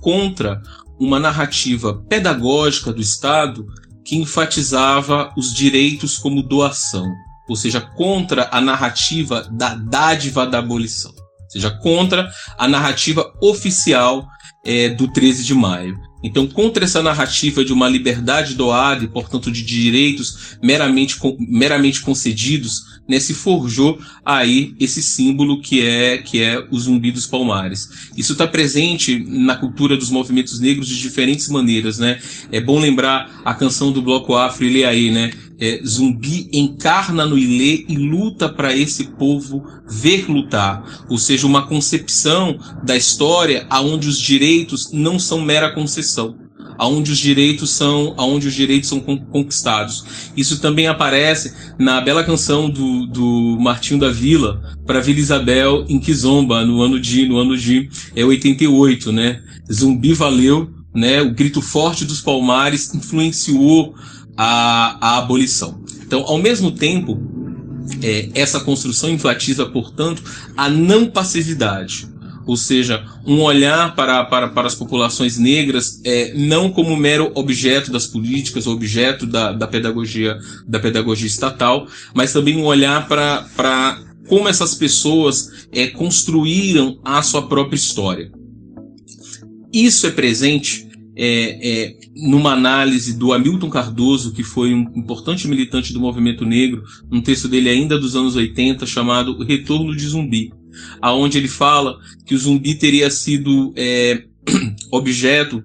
contra 0.00 0.62
uma 1.00 1.18
narrativa 1.18 2.00
pedagógica 2.08 2.92
do 2.92 3.00
Estado 3.00 3.66
que 4.04 4.14
enfatizava 4.14 5.32
os 5.36 5.52
direitos 5.52 6.16
como 6.16 6.40
doação, 6.40 7.10
ou 7.48 7.56
seja, 7.56 7.80
contra 7.80 8.48
a 8.52 8.60
narrativa 8.60 9.48
da 9.50 9.74
dádiva 9.74 10.46
da 10.46 10.58
abolição, 10.58 11.10
ou 11.10 11.50
seja, 11.50 11.70
contra 11.70 12.30
a 12.56 12.68
narrativa 12.68 13.32
oficial 13.42 14.28
é, 14.64 14.90
do 14.90 15.08
13 15.08 15.44
de 15.44 15.54
maio. 15.54 16.11
Então, 16.22 16.46
contra 16.46 16.84
essa 16.84 17.02
narrativa 17.02 17.64
de 17.64 17.72
uma 17.72 17.88
liberdade 17.88 18.54
doada 18.54 19.04
e, 19.04 19.08
portanto, 19.08 19.50
de 19.50 19.62
direitos 19.62 20.56
meramente, 20.62 21.16
meramente 21.38 22.00
concedidos, 22.00 22.92
né, 23.08 23.18
se 23.18 23.34
forjou 23.34 23.98
aí 24.24 24.74
esse 24.78 25.02
símbolo 25.02 25.60
que 25.60 25.82
é 25.82 26.18
que 26.18 26.40
é 26.40 26.64
o 26.70 26.78
zumbi 26.78 27.10
dos 27.10 27.26
palmares. 27.26 28.10
Isso 28.16 28.32
está 28.32 28.46
presente 28.46 29.18
na 29.28 29.56
cultura 29.56 29.96
dos 29.96 30.10
movimentos 30.10 30.60
negros 30.60 30.88
de 30.88 30.98
diferentes 30.98 31.48
maneiras, 31.48 31.98
né? 31.98 32.20
É 32.50 32.60
bom 32.60 32.78
lembrar 32.78 33.42
a 33.44 33.54
canção 33.54 33.90
do 33.90 34.00
bloco 34.00 34.36
Afro 34.36 34.64
Ileaê, 34.64 35.10
né? 35.10 35.32
É, 35.64 35.80
zumbi 35.86 36.48
encarna 36.52 37.24
no 37.24 37.38
Ilê 37.38 37.84
e 37.88 37.96
luta 37.96 38.48
para 38.48 38.76
esse 38.76 39.04
povo 39.04 39.64
ver 39.88 40.28
lutar, 40.28 41.04
ou 41.08 41.16
seja, 41.16 41.46
uma 41.46 41.68
concepção 41.68 42.58
da 42.82 42.96
história 42.96 43.64
aonde 43.70 44.08
os 44.08 44.18
direitos 44.18 44.90
não 44.92 45.20
são 45.20 45.40
mera 45.40 45.72
concessão 45.72 46.34
aonde 46.78 47.12
os 47.12 47.18
direitos 47.18 47.70
são, 47.70 48.14
aonde 48.16 48.48
os 48.48 48.54
direitos 48.54 48.88
são 48.88 48.98
conquistados. 48.98 50.32
Isso 50.36 50.60
também 50.60 50.88
aparece 50.88 51.54
na 51.78 52.00
bela 52.00 52.24
canção 52.24 52.68
do, 52.68 53.06
do 53.06 53.56
Martinho 53.60 54.00
da 54.00 54.10
Vila 54.10 54.60
para 54.84 55.00
Vila 55.00 55.20
Isabel 55.20 55.84
em 55.88 56.00
Kizomba 56.00 56.64
no 56.64 56.80
ano 56.82 56.98
de 56.98 57.26
no 57.28 57.36
ano 57.36 57.56
de 57.56 57.88
é 58.16 58.24
88, 58.24 59.12
né? 59.12 59.40
Zumbi 59.72 60.12
valeu, 60.12 60.70
né? 60.94 61.22
O 61.22 61.32
grito 61.32 61.62
forte 61.62 62.04
dos 62.04 62.20
Palmares 62.20 62.92
influenciou 62.94 63.94
a, 64.36 65.18
abolição. 65.18 65.82
Então, 66.04 66.24
ao 66.26 66.38
mesmo 66.38 66.72
tempo, 66.72 67.20
é, 68.02 68.28
essa 68.34 68.60
construção 68.60 69.10
enfatiza, 69.10 69.66
portanto, 69.66 70.22
a 70.56 70.68
não 70.68 71.06
passividade 71.06 72.12
ou 72.46 72.56
seja, 72.56 73.04
um 73.26 73.40
olhar 73.40 73.94
para, 73.94 74.24
para, 74.24 74.48
para 74.48 74.66
as 74.66 74.74
populações 74.74 75.38
negras 75.38 76.00
é, 76.04 76.32
não 76.34 76.70
como 76.70 76.96
mero 76.96 77.30
objeto 77.34 77.90
das 77.90 78.06
políticas, 78.06 78.66
objeto 78.66 79.26
da, 79.26 79.52
da 79.52 79.66
pedagogia 79.66 80.38
da 80.66 80.78
pedagogia 80.80 81.26
estatal, 81.26 81.86
mas 82.14 82.32
também 82.32 82.56
um 82.56 82.64
olhar 82.64 83.06
para, 83.06 83.46
para 83.56 84.02
como 84.28 84.48
essas 84.48 84.74
pessoas 84.74 85.66
é, 85.72 85.86
construíram 85.88 86.98
a 87.04 87.22
sua 87.22 87.46
própria 87.48 87.76
história. 87.76 88.30
Isso 89.72 90.06
é 90.06 90.10
presente 90.10 90.88
é, 91.16 91.84
é, 91.84 91.96
numa 92.16 92.52
análise 92.52 93.14
do 93.14 93.32
Hamilton 93.32 93.70
Cardoso, 93.70 94.32
que 94.32 94.42
foi 94.42 94.72
um 94.72 94.90
importante 94.96 95.46
militante 95.46 95.92
do 95.92 96.00
movimento 96.00 96.44
negro, 96.44 96.82
um 97.10 97.20
texto 97.20 97.48
dele 97.48 97.68
ainda 97.68 97.98
dos 97.98 98.16
anos 98.16 98.36
80, 98.36 98.86
chamado 98.86 99.42
Retorno 99.44 99.94
de 99.94 100.06
Zumbi 100.06 100.52
aonde 101.00 101.38
ele 101.38 101.48
fala 101.48 101.98
que 102.24 102.34
o 102.34 102.38
zumbi 102.38 102.74
teria 102.74 103.10
sido 103.10 103.72
é, 103.76 104.24
objeto 104.90 105.62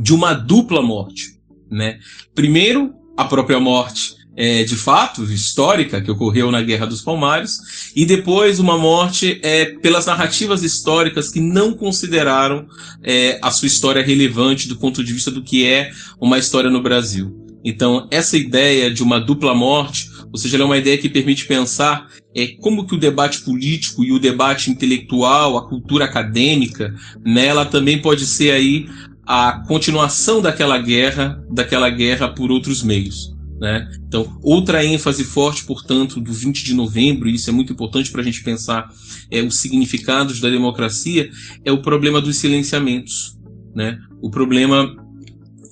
de 0.00 0.14
uma 0.14 0.32
dupla 0.32 0.82
morte, 0.82 1.38
né? 1.70 1.98
Primeiro, 2.34 2.94
a 3.16 3.24
própria 3.24 3.60
morte 3.60 4.16
é, 4.36 4.64
de 4.64 4.76
fato 4.76 5.24
histórica 5.24 6.00
que 6.00 6.10
ocorreu 6.10 6.50
na 6.50 6.62
Guerra 6.62 6.86
dos 6.86 7.02
Palmares 7.02 7.92
e 7.94 8.06
depois 8.06 8.58
uma 8.58 8.78
morte 8.78 9.38
é, 9.42 9.66
pelas 9.66 10.06
narrativas 10.06 10.62
históricas 10.62 11.30
que 11.30 11.40
não 11.40 11.74
consideraram 11.74 12.66
é, 13.02 13.38
a 13.42 13.50
sua 13.50 13.66
história 13.66 14.02
relevante 14.02 14.68
do 14.68 14.76
ponto 14.76 15.04
de 15.04 15.12
vista 15.12 15.30
do 15.30 15.42
que 15.42 15.66
é 15.66 15.90
uma 16.20 16.38
história 16.38 16.70
no 16.70 16.82
Brasil. 16.82 17.36
Então 17.64 18.08
essa 18.10 18.36
ideia 18.36 18.90
de 18.90 19.02
uma 19.02 19.20
dupla 19.20 19.54
morte 19.54 20.10
ou 20.32 20.38
seja, 20.38 20.56
ela 20.56 20.64
é 20.64 20.66
uma 20.66 20.78
ideia 20.78 20.96
que 20.96 21.10
permite 21.10 21.44
pensar 21.44 22.08
é, 22.34 22.46
como 22.46 22.86
que 22.86 22.94
o 22.94 22.98
debate 22.98 23.42
político 23.42 24.02
e 24.02 24.12
o 24.12 24.18
debate 24.18 24.70
intelectual, 24.70 25.58
a 25.58 25.68
cultura 25.68 26.06
acadêmica, 26.06 26.94
né, 27.22 27.46
ela 27.46 27.66
também 27.66 28.00
pode 28.00 28.24
ser 28.24 28.50
aí 28.50 28.88
a 29.26 29.62
continuação 29.68 30.40
daquela 30.40 30.78
guerra, 30.78 31.44
daquela 31.50 31.90
guerra 31.90 32.28
por 32.28 32.50
outros 32.50 32.82
meios. 32.82 33.31
Né? 33.62 33.88
Então, 34.08 34.40
outra 34.42 34.84
ênfase 34.84 35.22
forte, 35.22 35.64
portanto, 35.64 36.20
do 36.20 36.32
20 36.32 36.64
de 36.64 36.74
novembro, 36.74 37.28
e 37.28 37.36
isso 37.36 37.48
é 37.48 37.52
muito 37.52 37.72
importante 37.72 38.10
para 38.10 38.20
a 38.20 38.24
gente 38.24 38.42
pensar 38.42 38.92
é, 39.30 39.40
os 39.40 39.60
significados 39.60 40.40
da 40.40 40.50
democracia, 40.50 41.30
é 41.64 41.70
o 41.70 41.80
problema 41.80 42.20
dos 42.20 42.38
silenciamentos. 42.38 43.38
Né? 43.72 44.00
O 44.20 44.28
problema 44.32 44.92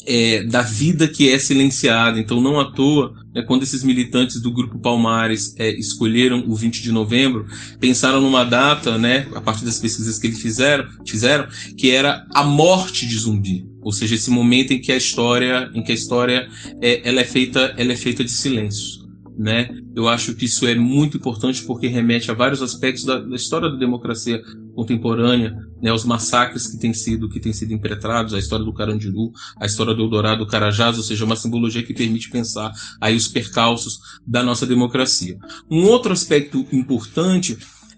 é, 0.07 0.45
da 0.45 0.62
vida 0.62 1.09
que 1.09 1.30
é 1.30 1.36
silenciada. 1.36 2.20
Então, 2.20 2.41
não 2.41 2.61
à 2.61 2.70
toa, 2.70 3.12
né, 3.34 3.43
quando 3.43 3.64
esses 3.64 3.82
militantes 3.82 4.41
do 4.41 4.53
Grupo 4.53 4.78
Palmares 4.78 5.53
é, 5.59 5.76
escolheram 5.76 6.45
o 6.47 6.55
20 6.55 6.84
de 6.84 6.93
novembro, 6.93 7.45
pensaram 7.80 8.20
numa 8.20 8.45
data, 8.45 8.97
né, 8.99 9.26
a 9.34 9.41
partir 9.41 9.64
das 9.64 9.80
pesquisas 9.80 10.16
que 10.16 10.28
eles 10.28 10.41
fizeram, 10.41 10.86
fizeram, 11.05 11.49
que 11.76 11.91
era 11.91 12.24
a 12.32 12.45
morte 12.45 13.05
de 13.05 13.18
zumbi. 13.18 13.66
Ou 13.83 13.93
seja, 13.93 14.14
esse 14.14 14.31
momento 14.31 14.72
em 14.72 14.81
que 14.81 14.93
a 14.93 14.97
história, 14.97 15.70
em 15.74 15.83
que 15.83 15.93
a 15.93 15.95
história 15.95 16.49
é, 16.81 17.09
ela 17.09 17.20
é 17.20 17.24
feita, 17.24 17.74
ela 17.76 17.93
é 17.93 17.97
feita 17.97 18.22
de 18.22 18.31
silêncio 18.31 19.01
né? 19.41 19.70
Eu 19.97 20.07
acho 20.07 20.35
que 20.35 20.45
isso 20.45 20.66
é 20.66 20.74
muito 20.74 21.16
importante 21.16 21.62
porque 21.62 21.87
remete 21.87 22.31
a 22.31 22.35
vários 22.35 22.61
aspectos 22.61 23.07
da, 23.07 23.18
da 23.18 23.35
história 23.35 23.70
da 23.70 23.76
democracia 23.76 24.43
contemporânea, 24.74 25.57
né? 25.81 25.91
Os 25.91 26.05
massacres 26.05 26.66
que 26.66 26.78
têm 26.78 26.93
sido 26.93 27.26
que 27.26 27.41
têm 27.41 27.51
sido 27.51 27.72
impetrados, 27.72 28.35
a 28.35 28.39
história 28.39 28.66
do 28.66 28.74
Carandiru, 28.74 29.33
a 29.59 29.64
história 29.64 29.95
do 29.95 30.03
Eldorado, 30.03 30.45
do 30.45 30.51
Carajás, 30.51 30.99
ou 30.99 31.03
seja, 31.03 31.24
uma 31.24 31.37
simbologia 31.37 31.83
que 31.83 31.95
permite 31.95 32.28
pensar 32.28 32.70
aí 33.01 33.16
os 33.16 33.28
percalços 33.28 33.99
da 34.26 34.43
nossa 34.43 34.66
democracia. 34.66 35.39
Um 35.70 35.85
outro 35.85 36.12
aspecto 36.12 36.66
importante 36.70 37.57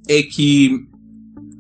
é 0.08 0.22
que 0.22 0.86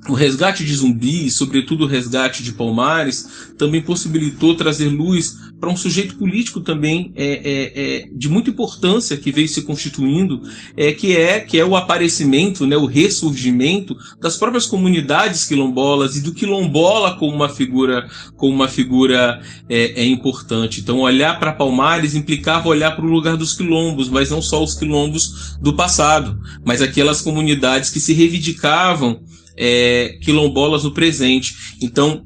o 0.08 0.14
resgate 0.14 0.64
de 0.64 0.74
Zumbi, 0.74 1.30
sobretudo 1.30 1.84
o 1.84 1.86
resgate 1.86 2.42
de 2.42 2.52
Palmares, 2.52 3.52
também 3.56 3.80
possibilitou 3.80 4.56
trazer 4.56 4.88
luz 4.88 5.36
para 5.60 5.70
um 5.70 5.76
sujeito 5.76 6.16
político 6.16 6.60
também 6.60 7.12
é, 7.14 7.24
é, 7.24 7.72
é, 7.74 8.08
de 8.12 8.28
muita 8.28 8.50
importância 8.50 9.16
que 9.16 9.30
veio 9.30 9.46
se 9.46 9.62
constituindo, 9.62 10.42
é, 10.76 10.90
que 10.90 11.16
é 11.16 11.38
que 11.38 11.56
é 11.56 11.64
o 11.64 11.76
aparecimento, 11.76 12.66
né, 12.66 12.76
o 12.76 12.84
ressurgimento 12.84 13.96
das 14.20 14.36
próprias 14.36 14.66
comunidades 14.66 15.44
quilombolas 15.44 16.16
e 16.16 16.20
do 16.20 16.34
quilombola 16.34 17.16
como 17.16 17.36
uma 17.36 17.48
figura 17.48 18.08
como 18.36 18.52
uma 18.52 18.66
figura 18.66 19.40
é, 19.68 20.02
é 20.02 20.04
importante. 20.04 20.80
Então, 20.80 20.98
olhar 20.98 21.38
para 21.38 21.52
Palmares 21.52 22.16
implicava 22.16 22.68
olhar 22.68 22.96
para 22.96 23.04
o 23.04 23.08
lugar 23.08 23.36
dos 23.36 23.54
quilombos, 23.54 24.08
mas 24.08 24.30
não 24.30 24.42
só 24.42 24.60
os 24.64 24.74
quilombos 24.74 25.56
do 25.60 25.74
passado, 25.74 26.40
mas 26.64 26.82
aquelas 26.82 27.20
comunidades 27.20 27.88
que 27.88 28.00
se 28.00 28.12
reivindicavam 28.12 29.20
é, 29.56 30.18
quilombolas 30.22 30.84
no 30.84 30.92
presente. 30.92 31.54
Então, 31.80 32.24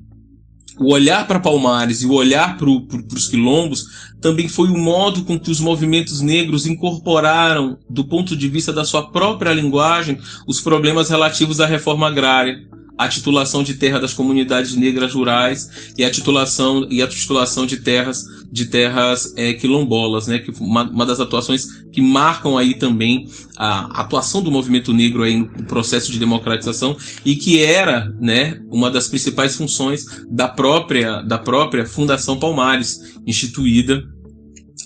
o 0.78 0.92
olhar 0.92 1.26
para 1.26 1.40
Palmares 1.40 2.02
e 2.02 2.06
o 2.06 2.12
olhar 2.12 2.56
para 2.58 2.66
pro, 2.66 3.06
os 3.14 3.28
quilombos 3.28 3.84
também 4.20 4.48
foi 4.48 4.68
o 4.68 4.78
modo 4.78 5.24
com 5.24 5.38
que 5.38 5.50
os 5.50 5.60
movimentos 5.60 6.20
negros 6.20 6.66
incorporaram, 6.66 7.78
do 7.88 8.04
ponto 8.04 8.36
de 8.36 8.48
vista 8.48 8.72
da 8.72 8.84
sua 8.84 9.10
própria 9.10 9.52
linguagem, 9.52 10.18
os 10.46 10.60
problemas 10.60 11.08
relativos 11.08 11.60
à 11.60 11.66
reforma 11.66 12.08
agrária 12.08 12.75
a 12.99 13.09
titulação 13.09 13.62
de 13.62 13.74
terra 13.74 13.99
das 13.99 14.14
comunidades 14.14 14.74
negras 14.74 15.12
rurais 15.12 15.92
e 15.97 16.05
a 16.05 16.11
titulação 16.11 16.86
e 16.90 17.03
a 17.03 17.07
titulação 17.07 17.66
de 17.66 17.78
terras 17.78 18.24
de 18.51 18.66
terras 18.66 19.34
é, 19.36 19.53
quilombolas, 19.53 20.26
né? 20.26 20.38
Que 20.38 20.51
uma, 20.61 20.84
uma, 20.84 21.05
das 21.05 21.20
atuações 21.20 21.84
que 21.92 22.01
marcam 22.01 22.57
aí 22.57 22.74
também 22.74 23.28
a 23.57 24.01
atuação 24.01 24.42
do 24.42 24.51
movimento 24.51 24.92
negro 24.92 25.22
aí 25.22 25.36
no 25.36 25.64
processo 25.64 26.11
de 26.11 26.18
democratização 26.18 26.97
e 27.24 27.36
que 27.36 27.62
era, 27.62 28.11
né, 28.20 28.61
uma 28.70 28.90
das 28.90 29.09
principais 29.09 29.57
funções 29.57 30.07
da 30.30 30.49
própria 30.49 31.22
da 31.22 31.38
própria 31.38 31.84
Fundação 31.84 32.38
Palmares, 32.38 33.18
instituída 33.26 34.03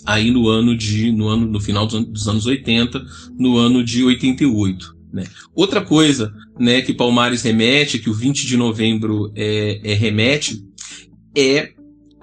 aí 0.07 0.31
no 0.31 0.49
ano 0.49 0.77
de 0.77 1.13
no 1.13 1.29
ano 1.29 1.47
no 1.47 1.61
final 1.61 1.87
dos 1.87 2.27
anos 2.27 2.47
80, 2.47 3.01
no 3.39 3.57
ano 3.57 3.85
de 3.85 4.03
88. 4.03 5.00
Né? 5.13 5.25
Outra 5.55 5.81
coisa 5.81 6.33
né, 6.59 6.83
que 6.83 6.95
Palmares 6.95 7.43
remete, 7.43 7.99
que 7.99 8.11
o 8.11 8.15
20 8.15 8.47
de 8.47 8.57
novembro 8.57 9.33
é, 9.35 9.81
é 9.83 9.95
remete, 9.95 10.65
é 11.37 11.73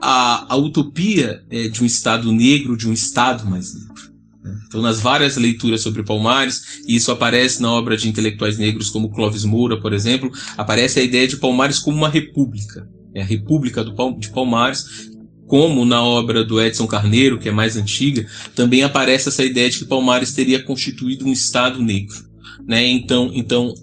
a, 0.01 0.53
a 0.53 0.55
utopia 0.55 1.43
é, 1.49 1.67
de 1.67 1.83
um 1.83 1.85
Estado 1.85 2.31
negro, 2.31 2.77
de 2.77 2.87
um 2.87 2.93
Estado 2.93 3.45
mais 3.45 3.73
negro. 3.73 4.11
Né? 4.43 4.59
Então, 4.67 4.81
nas 4.81 4.99
várias 4.99 5.35
leituras 5.35 5.81
sobre 5.81 6.03
Palmares, 6.03 6.81
e 6.87 6.95
isso 6.95 7.11
aparece 7.11 7.61
na 7.61 7.71
obra 7.71 7.97
de 7.97 8.07
intelectuais 8.07 8.57
negros 8.57 8.89
como 8.89 9.11
Clóvis 9.11 9.43
Moura, 9.43 9.79
por 9.79 9.93
exemplo, 9.93 10.31
aparece 10.55 10.99
a 10.99 11.03
ideia 11.03 11.27
de 11.27 11.37
Palmares 11.37 11.79
como 11.79 11.97
uma 11.97 12.09
república. 12.09 12.87
É 13.13 13.21
a 13.21 13.25
República 13.25 13.83
do, 13.83 14.13
de 14.17 14.29
Palmares, 14.29 15.09
como 15.47 15.85
na 15.85 16.03
obra 16.03 16.43
do 16.43 16.61
Edson 16.61 16.85
Carneiro, 16.85 17.39
que 17.39 17.49
é 17.49 17.51
mais 17.51 17.75
antiga, 17.75 18.27
também 18.53 18.83
aparece 18.83 19.29
essa 19.29 19.43
ideia 19.43 19.69
de 19.69 19.79
que 19.79 19.85
Palmares 19.85 20.33
teria 20.33 20.61
constituído 20.61 21.25
um 21.25 21.31
Estado 21.31 21.81
negro 21.81 22.26
né? 22.65 22.85
Então, 22.87 23.31
então 23.33 23.73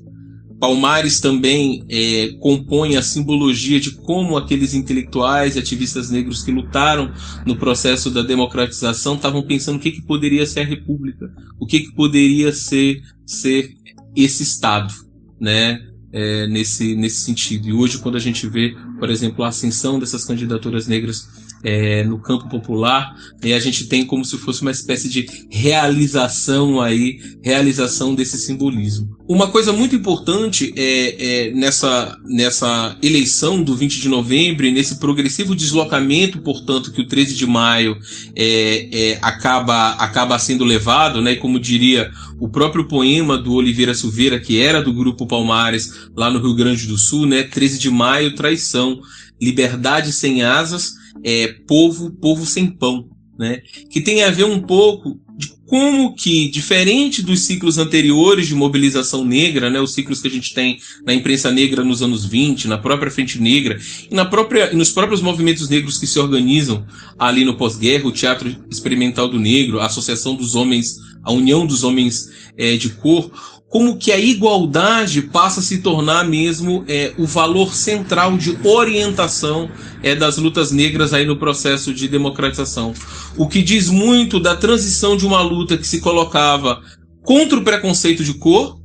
Palmares 0.58 1.20
também 1.20 1.84
é, 1.90 2.28
compõe 2.40 2.96
a 2.96 3.02
simbologia 3.02 3.78
de 3.78 3.90
como 3.90 4.36
aqueles 4.36 4.72
intelectuais 4.72 5.56
e 5.56 5.58
ativistas 5.58 6.10
negros 6.10 6.42
que 6.42 6.50
lutaram 6.50 7.12
no 7.44 7.56
processo 7.56 8.10
da 8.10 8.22
democratização 8.22 9.16
estavam 9.16 9.42
pensando 9.42 9.76
o 9.76 9.78
que, 9.78 9.90
que 9.90 10.02
poderia 10.02 10.46
ser 10.46 10.60
a 10.60 10.64
República, 10.64 11.30
o 11.60 11.66
que, 11.66 11.80
que 11.80 11.94
poderia 11.94 12.52
ser, 12.52 13.02
ser 13.26 13.74
esse 14.16 14.42
Estado, 14.42 14.94
né? 15.40 15.80
É, 16.16 16.46
nesse, 16.46 16.94
nesse 16.94 17.22
sentido. 17.22 17.68
E 17.68 17.72
hoje, 17.72 17.98
quando 17.98 18.14
a 18.14 18.20
gente 18.20 18.46
vê, 18.46 18.72
por 19.00 19.10
exemplo, 19.10 19.44
a 19.44 19.48
ascensão 19.48 19.98
dessas 19.98 20.24
candidaturas 20.24 20.86
negras 20.86 21.28
é, 21.64 22.04
no 22.04 22.18
campo 22.18 22.48
popular, 22.48 23.16
e 23.42 23.52
a 23.54 23.58
gente 23.58 23.86
tem 23.86 24.04
como 24.04 24.24
se 24.24 24.36
fosse 24.36 24.60
uma 24.62 24.70
espécie 24.70 25.08
de 25.08 25.26
realização 25.50 26.80
aí, 26.80 27.18
realização 27.42 28.14
desse 28.14 28.36
simbolismo. 28.36 29.16
Uma 29.26 29.48
coisa 29.48 29.72
muito 29.72 29.96
importante 29.96 30.74
é, 30.76 31.46
é, 31.48 31.50
nessa, 31.52 32.18
nessa 32.26 32.96
eleição 33.02 33.62
do 33.62 33.74
20 33.74 34.00
de 34.00 34.08
novembro, 34.08 34.70
nesse 34.70 34.96
progressivo 34.96 35.54
deslocamento, 35.54 36.38
portanto, 36.42 36.92
que 36.92 37.00
o 37.00 37.06
13 37.06 37.34
de 37.34 37.46
maio 37.46 37.96
é, 38.36 38.88
é, 38.92 39.18
acaba, 39.22 39.92
acaba 39.92 40.38
sendo 40.38 40.64
levado, 40.64 41.22
né, 41.22 41.36
como 41.36 41.58
diria 41.58 42.10
o 42.38 42.48
próprio 42.48 42.86
poema 42.86 43.38
do 43.38 43.54
Oliveira 43.54 43.94
Silveira, 43.94 44.38
que 44.38 44.60
era 44.60 44.82
do 44.82 44.92
Grupo 44.92 45.26
Palmares, 45.26 46.08
lá 46.14 46.30
no 46.30 46.40
Rio 46.40 46.54
Grande 46.54 46.86
do 46.86 46.98
Sul, 46.98 47.24
né, 47.24 47.44
13 47.44 47.78
de 47.78 47.90
maio, 47.90 48.34
traição, 48.34 49.00
liberdade 49.40 50.12
sem 50.12 50.42
asas, 50.42 50.92
é, 51.22 51.48
povo, 51.66 52.10
povo 52.10 52.44
sem 52.46 52.66
pão, 52.66 53.08
né? 53.38 53.62
Que 53.90 54.00
tem 54.00 54.22
a 54.22 54.30
ver 54.30 54.44
um 54.44 54.60
pouco 54.60 55.20
de 55.36 55.52
como 55.66 56.14
que, 56.14 56.48
diferente 56.48 57.22
dos 57.22 57.40
ciclos 57.40 57.78
anteriores 57.78 58.46
de 58.46 58.54
mobilização 58.54 59.24
negra, 59.24 59.68
né, 59.68 59.80
os 59.80 59.92
ciclos 59.92 60.20
que 60.20 60.28
a 60.28 60.30
gente 60.30 60.54
tem 60.54 60.78
na 61.04 61.12
imprensa 61.12 61.50
negra 61.50 61.82
nos 61.82 62.02
anos 62.02 62.24
20, 62.24 62.68
na 62.68 62.78
própria 62.78 63.10
Frente 63.10 63.40
Negra, 63.40 63.78
e, 64.08 64.14
na 64.14 64.24
própria, 64.24 64.72
e 64.72 64.76
nos 64.76 64.90
próprios 64.90 65.20
movimentos 65.20 65.68
negros 65.68 65.98
que 65.98 66.06
se 66.06 66.18
organizam 66.18 66.86
ali 67.18 67.44
no 67.44 67.56
pós-guerra, 67.56 68.06
o 68.06 68.12
Teatro 68.12 68.54
Experimental 68.70 69.26
do 69.26 69.40
Negro, 69.40 69.80
a 69.80 69.86
Associação 69.86 70.36
dos 70.36 70.54
Homens, 70.54 70.96
a 71.24 71.32
União 71.32 71.66
dos 71.66 71.82
Homens 71.82 72.30
é, 72.56 72.76
de 72.76 72.90
Cor, 72.90 73.30
como 73.74 73.96
que 73.96 74.12
a 74.12 74.18
igualdade 74.20 75.20
passa 75.20 75.58
a 75.58 75.62
se 75.62 75.78
tornar 75.78 76.22
mesmo 76.22 76.84
é, 76.86 77.12
o 77.18 77.26
valor 77.26 77.74
central 77.74 78.38
de 78.38 78.56
orientação 78.62 79.68
é, 80.00 80.14
das 80.14 80.36
lutas 80.36 80.70
negras 80.70 81.12
aí 81.12 81.26
no 81.26 81.36
processo 81.36 81.92
de 81.92 82.06
democratização. 82.06 82.94
O 83.36 83.48
que 83.48 83.64
diz 83.64 83.90
muito 83.90 84.38
da 84.38 84.54
transição 84.54 85.16
de 85.16 85.26
uma 85.26 85.42
luta 85.42 85.76
que 85.76 85.88
se 85.88 86.00
colocava 86.00 86.80
contra 87.24 87.58
o 87.58 87.64
preconceito 87.64 88.22
de 88.22 88.34
cor, 88.34 88.78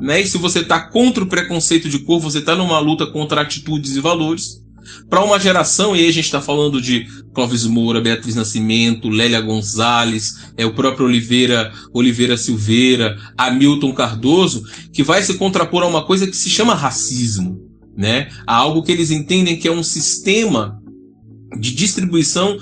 né? 0.00 0.22
E 0.22 0.26
se 0.26 0.38
você 0.38 0.60
está 0.60 0.80
contra 0.80 1.22
o 1.22 1.26
preconceito 1.26 1.90
de 1.90 1.98
cor, 1.98 2.18
você 2.18 2.38
está 2.38 2.56
numa 2.56 2.78
luta 2.78 3.06
contra 3.06 3.42
atitudes 3.42 3.96
e 3.96 4.00
valores 4.00 4.61
para 5.08 5.24
uma 5.24 5.38
geração, 5.38 5.94
e 5.94 6.00
aí 6.00 6.08
a 6.08 6.12
gente 6.12 6.24
está 6.24 6.40
falando 6.40 6.80
de 6.80 7.06
Clóvis 7.34 7.64
Moura, 7.64 8.00
Beatriz 8.00 8.34
Nascimento, 8.34 9.08
Lélia 9.08 9.40
Gonzalez, 9.40 10.52
é 10.56 10.66
o 10.66 10.74
próprio 10.74 11.06
Oliveira, 11.06 11.72
Oliveira 11.92 12.36
Silveira, 12.36 13.16
Hamilton 13.36 13.92
Cardoso, 13.92 14.64
que 14.92 15.02
vai 15.02 15.22
se 15.22 15.34
contrapor 15.34 15.82
a 15.82 15.86
uma 15.86 16.04
coisa 16.04 16.26
que 16.26 16.36
se 16.36 16.50
chama 16.50 16.74
racismo, 16.74 17.60
né? 17.96 18.28
A 18.46 18.56
algo 18.56 18.82
que 18.82 18.92
eles 18.92 19.10
entendem 19.10 19.58
que 19.58 19.68
é 19.68 19.72
um 19.72 19.82
sistema 19.82 20.78
de 21.58 21.74
distribuição 21.74 22.58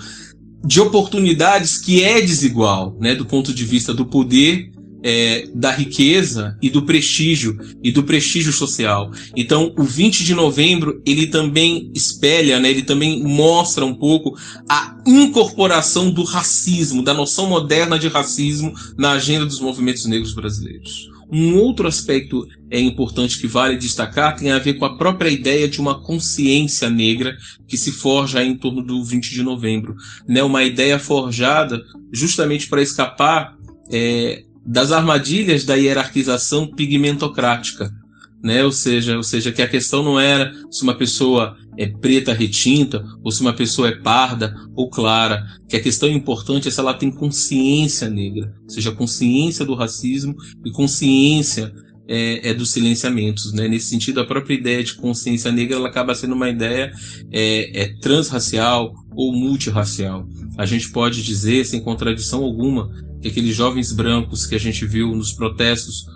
de 0.65 0.81
oportunidades 0.81 1.79
que 1.79 2.03
é 2.03 2.21
desigual, 2.21 2.97
né, 3.01 3.15
do 3.15 3.25
ponto 3.25 3.53
de 3.55 3.65
vista 3.65 3.95
do 3.95 4.05
poder 4.05 4.71
é, 5.03 5.49
da 5.55 5.71
riqueza 5.71 6.57
e 6.61 6.71
do 6.71 6.83
prestígio 6.83 7.57
e 7.83 7.91
do 7.91 8.03
prestígio 8.03 8.53
social. 8.53 9.11
Então, 9.37 9.73
o 9.79 9.83
20 9.83 10.25
de 10.25 10.35
novembro 10.35 11.03
ele 11.07 11.27
também 11.27 11.91
espelha, 11.95 12.59
né, 12.61 12.71
ele 12.71 12.83
também 12.83 13.23
mostra 13.23 13.85
um 13.85 13.95
pouco 13.95 14.37
a 14.69 14.97
incorporação 15.07 16.11
do 16.11 16.23
racismo, 16.23 17.03
da 17.03 17.15
noção 17.15 17.49
moderna 17.49 17.99
de 17.99 18.09
racismo 18.09 18.73
na 18.97 19.13
agenda 19.13 19.47
dos 19.47 19.61
movimentos 19.61 20.07
negros 20.07 20.35
brasileiros. 20.35 21.09
Um 21.33 21.57
outro 21.59 21.87
aspecto 21.87 22.45
é 22.69 22.81
importante 22.81 23.39
que 23.39 23.47
vale 23.47 23.77
destacar 23.77 24.35
tem 24.35 24.51
a 24.51 24.59
ver 24.59 24.75
com 24.75 24.85
a 24.85 24.97
própria 24.97 25.31
ideia 25.31 25.69
de 25.69 25.81
uma 25.81 26.03
consciência 26.03 26.91
negra 26.91 27.37
que 27.69 27.77
se 27.77 27.93
forja 27.93 28.43
em 28.43 28.57
torno 28.57 28.83
do 28.83 29.05
20 29.05 29.31
de 29.31 29.43
novembro, 29.43 29.95
né? 30.27 30.43
Uma 30.43 30.65
ideia 30.65 30.99
forjada 30.99 31.81
justamente 32.13 32.69
para 32.69 32.83
escapar 32.83 33.57
é, 33.93 34.43
das 34.71 34.93
armadilhas 34.93 35.65
da 35.65 35.75
hierarquização 35.75 36.65
pigmentocrática, 36.65 37.91
né? 38.41 38.65
Ou 38.65 38.71
seja, 38.71 39.17
ou 39.17 39.23
seja, 39.23 39.51
que 39.51 39.61
a 39.61 39.69
questão 39.69 40.03
não 40.03 40.19
era 40.19 40.53
se 40.71 40.85
uma 40.85 40.95
pessoa 40.95 41.57
é 41.77 41.89
preta 41.89 42.33
retinta 42.33 43.05
ou 43.25 43.33
se 43.33 43.41
uma 43.41 43.53
pessoa 43.53 43.89
é 43.89 43.97
parda 43.97 44.55
ou 44.77 44.89
clara, 44.89 45.45
que 45.69 45.77
a 45.77 45.83
questão 45.83 46.09
importante 46.09 46.69
é 46.69 46.71
se 46.71 46.79
ela 46.79 46.95
tem 46.95 47.11
consciência 47.11 48.09
negra, 48.09 48.55
ou 48.63 48.71
seja, 48.71 48.93
consciência 48.93 49.65
do 49.65 49.75
racismo 49.75 50.37
e 50.65 50.71
consciência 50.71 51.75
é, 52.07 52.51
é, 52.51 52.55
dos 52.55 52.71
silenciamentos. 52.71 53.53
Né? 53.53 53.67
Nesse 53.67 53.87
sentido, 53.87 54.21
a 54.21 54.27
própria 54.27 54.55
ideia 54.55 54.85
de 54.85 54.95
consciência 54.95 55.51
negra 55.51 55.77
ela 55.77 55.89
acaba 55.89 56.15
sendo 56.15 56.35
uma 56.35 56.49
ideia 56.49 56.93
é, 57.33 57.83
é 57.83 57.95
transracial 58.01 58.95
ou 59.17 59.33
multirracial. 59.33 60.29
A 60.57 60.65
gente 60.65 60.91
pode 60.91 61.23
dizer, 61.23 61.65
sem 61.67 61.81
contradição 61.81 62.45
alguma, 62.45 63.10
que 63.21 63.29
aqueles 63.29 63.55
jovens 63.55 63.93
brancos 63.93 64.47
que 64.47 64.55
a 64.55 64.59
gente 64.59 64.87
viu 64.87 65.15
nos 65.15 65.33
protestos 65.33 66.07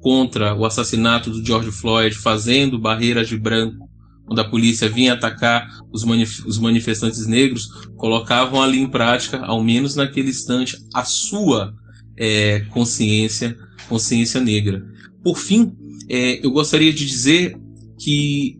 contra 0.00 0.54
o 0.54 0.64
assassinato 0.64 1.30
do 1.30 1.44
George 1.44 1.70
Floyd, 1.70 2.14
fazendo 2.16 2.78
barreiras 2.78 3.28
de 3.28 3.36
branco, 3.36 3.88
quando 4.26 4.40
a 4.40 4.48
polícia 4.48 4.88
vinha 4.88 5.12
atacar 5.12 5.68
os, 5.92 6.04
manif 6.04 6.44
os 6.46 6.58
manifestantes 6.58 7.26
negros, 7.26 7.68
colocavam 7.96 8.62
ali 8.62 8.78
em 8.78 8.88
prática, 8.88 9.38
ao 9.38 9.62
menos 9.62 9.94
naquele 9.94 10.30
instante, 10.30 10.76
a 10.94 11.04
sua 11.04 11.74
é, 12.16 12.60
consciência, 12.70 13.56
consciência 13.88 14.40
negra. 14.40 14.84
Por 15.22 15.38
fim, 15.38 15.72
é, 16.08 16.44
eu 16.44 16.50
gostaria 16.50 16.92
de 16.92 17.06
dizer 17.06 17.56
que 17.98 18.58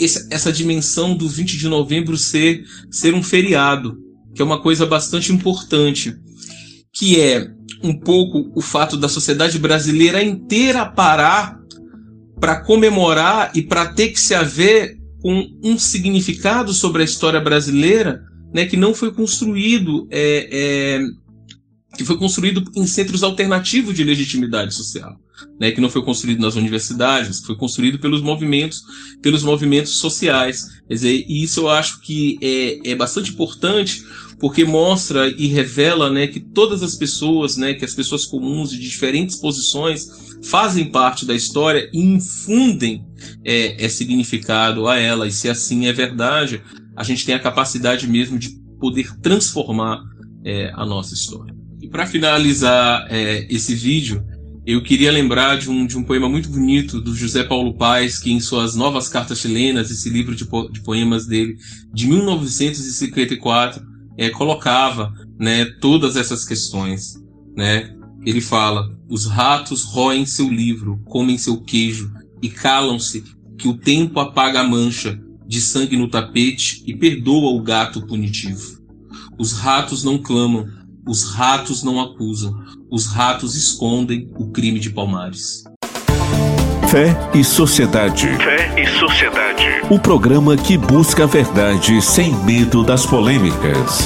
esse, 0.00 0.26
essa 0.32 0.52
dimensão 0.52 1.14
do 1.14 1.28
20 1.28 1.58
de 1.58 1.68
novembro 1.68 2.16
ser, 2.16 2.64
ser 2.90 3.14
um 3.14 3.22
feriado, 3.22 3.98
que 4.34 4.40
é 4.40 4.44
uma 4.44 4.60
coisa 4.60 4.86
bastante 4.86 5.32
importante 5.32 6.14
que 6.92 7.18
é 7.18 7.50
um 7.82 7.98
pouco 7.98 8.52
o 8.54 8.60
fato 8.60 8.96
da 8.96 9.08
sociedade 9.08 9.58
brasileira 9.58 10.22
inteira 10.22 10.84
parar 10.84 11.58
para 12.38 12.60
comemorar 12.60 13.50
e 13.54 13.62
para 13.62 13.86
ter 13.86 14.08
que 14.08 14.20
se 14.20 14.34
haver 14.34 14.98
com 15.20 15.46
um 15.62 15.78
significado 15.78 16.72
sobre 16.72 17.02
a 17.02 17.04
história 17.04 17.40
brasileira, 17.40 18.22
né, 18.52 18.66
que 18.66 18.76
não 18.76 18.92
foi 18.92 19.12
construído, 19.12 20.06
é, 20.10 20.48
é, 20.52 21.96
que 21.96 22.04
foi 22.04 22.18
construído 22.18 22.64
em 22.74 22.86
centros 22.86 23.22
alternativos 23.22 23.94
de 23.94 24.02
legitimidade 24.02 24.74
social, 24.74 25.16
né, 25.60 25.70
que 25.70 25.80
não 25.80 25.88
foi 25.88 26.04
construído 26.04 26.40
nas 26.40 26.56
universidades, 26.56 27.40
foi 27.40 27.56
construído 27.56 28.00
pelos 28.00 28.20
movimentos, 28.20 28.82
pelos 29.22 29.44
movimentos 29.44 29.92
sociais. 29.98 30.66
Quer 30.88 30.94
dizer, 30.94 31.24
e 31.28 31.42
isso 31.44 31.60
eu 31.60 31.68
acho 31.68 32.00
que 32.00 32.38
é, 32.42 32.90
é 32.90 32.94
bastante 32.96 33.30
importante 33.30 34.02
porque 34.42 34.64
mostra 34.64 35.28
e 35.28 35.46
revela 35.46 36.10
né, 36.10 36.26
que 36.26 36.40
todas 36.40 36.82
as 36.82 36.96
pessoas, 36.96 37.56
né, 37.56 37.74
que 37.74 37.84
as 37.84 37.94
pessoas 37.94 38.26
comuns 38.26 38.72
de 38.72 38.80
diferentes 38.80 39.36
posições 39.36 40.08
fazem 40.42 40.90
parte 40.90 41.24
da 41.24 41.32
história 41.32 41.88
e 41.92 42.00
infundem 42.00 43.06
é, 43.44 43.84
é 43.84 43.88
significado 43.88 44.88
a 44.88 44.98
ela. 44.98 45.28
E 45.28 45.30
se 45.30 45.48
assim 45.48 45.86
é 45.86 45.92
verdade, 45.92 46.60
a 46.96 47.04
gente 47.04 47.24
tem 47.24 47.36
a 47.36 47.38
capacidade 47.38 48.08
mesmo 48.08 48.36
de 48.36 48.50
poder 48.80 49.16
transformar 49.20 50.02
é, 50.44 50.72
a 50.74 50.84
nossa 50.84 51.14
história. 51.14 51.54
E 51.80 51.88
para 51.88 52.04
finalizar 52.04 53.06
é, 53.10 53.46
esse 53.48 53.76
vídeo, 53.76 54.24
eu 54.66 54.82
queria 54.82 55.12
lembrar 55.12 55.56
de 55.56 55.70
um, 55.70 55.86
de 55.86 55.96
um 55.96 56.02
poema 56.02 56.28
muito 56.28 56.48
bonito 56.48 57.00
do 57.00 57.14
José 57.14 57.44
Paulo 57.44 57.74
Paes, 57.74 58.18
que 58.18 58.32
em 58.32 58.40
suas 58.40 58.74
Novas 58.74 59.08
Cartas 59.08 59.38
Chilenas, 59.38 59.88
esse 59.88 60.10
livro 60.10 60.34
de, 60.34 60.44
po 60.44 60.68
de 60.68 60.80
poemas 60.80 61.26
dele, 61.26 61.56
de 61.94 62.08
1954, 62.08 63.91
é, 64.16 64.30
colocava 64.30 65.12
né, 65.38 65.64
todas 65.80 66.16
essas 66.16 66.44
questões. 66.44 67.14
Né? 67.56 67.94
Ele 68.24 68.40
fala: 68.40 68.96
os 69.08 69.26
ratos 69.26 69.84
roem 69.84 70.26
seu 70.26 70.48
livro, 70.48 71.00
comem 71.04 71.38
seu 71.38 71.60
queijo 71.60 72.12
e 72.40 72.48
calam-se 72.48 73.24
que 73.58 73.68
o 73.68 73.76
tempo 73.76 74.18
apaga 74.20 74.60
a 74.60 74.66
mancha 74.66 75.20
de 75.46 75.60
sangue 75.60 75.96
no 75.96 76.08
tapete 76.08 76.82
e 76.86 76.96
perdoa 76.96 77.52
o 77.52 77.62
gato 77.62 78.06
punitivo. 78.06 78.80
Os 79.38 79.52
ratos 79.52 80.02
não 80.02 80.18
clamam, 80.18 80.66
os 81.06 81.24
ratos 81.24 81.82
não 81.82 82.00
acusam, 82.00 82.54
os 82.90 83.06
ratos 83.06 83.54
escondem 83.54 84.30
o 84.36 84.50
crime 84.50 84.78
de 84.78 84.90
Palmares. 84.90 85.64
Fé 86.92 87.16
e 87.32 87.42
Sociedade. 87.42 88.28
Fé 88.36 88.78
e 88.78 88.86
Sociedade. 88.86 89.64
O 89.88 89.98
programa 89.98 90.58
que 90.58 90.76
busca 90.76 91.24
a 91.24 91.26
verdade 91.26 92.02
sem 92.02 92.34
medo 92.44 92.84
das 92.84 93.06
polêmicas. 93.06 94.00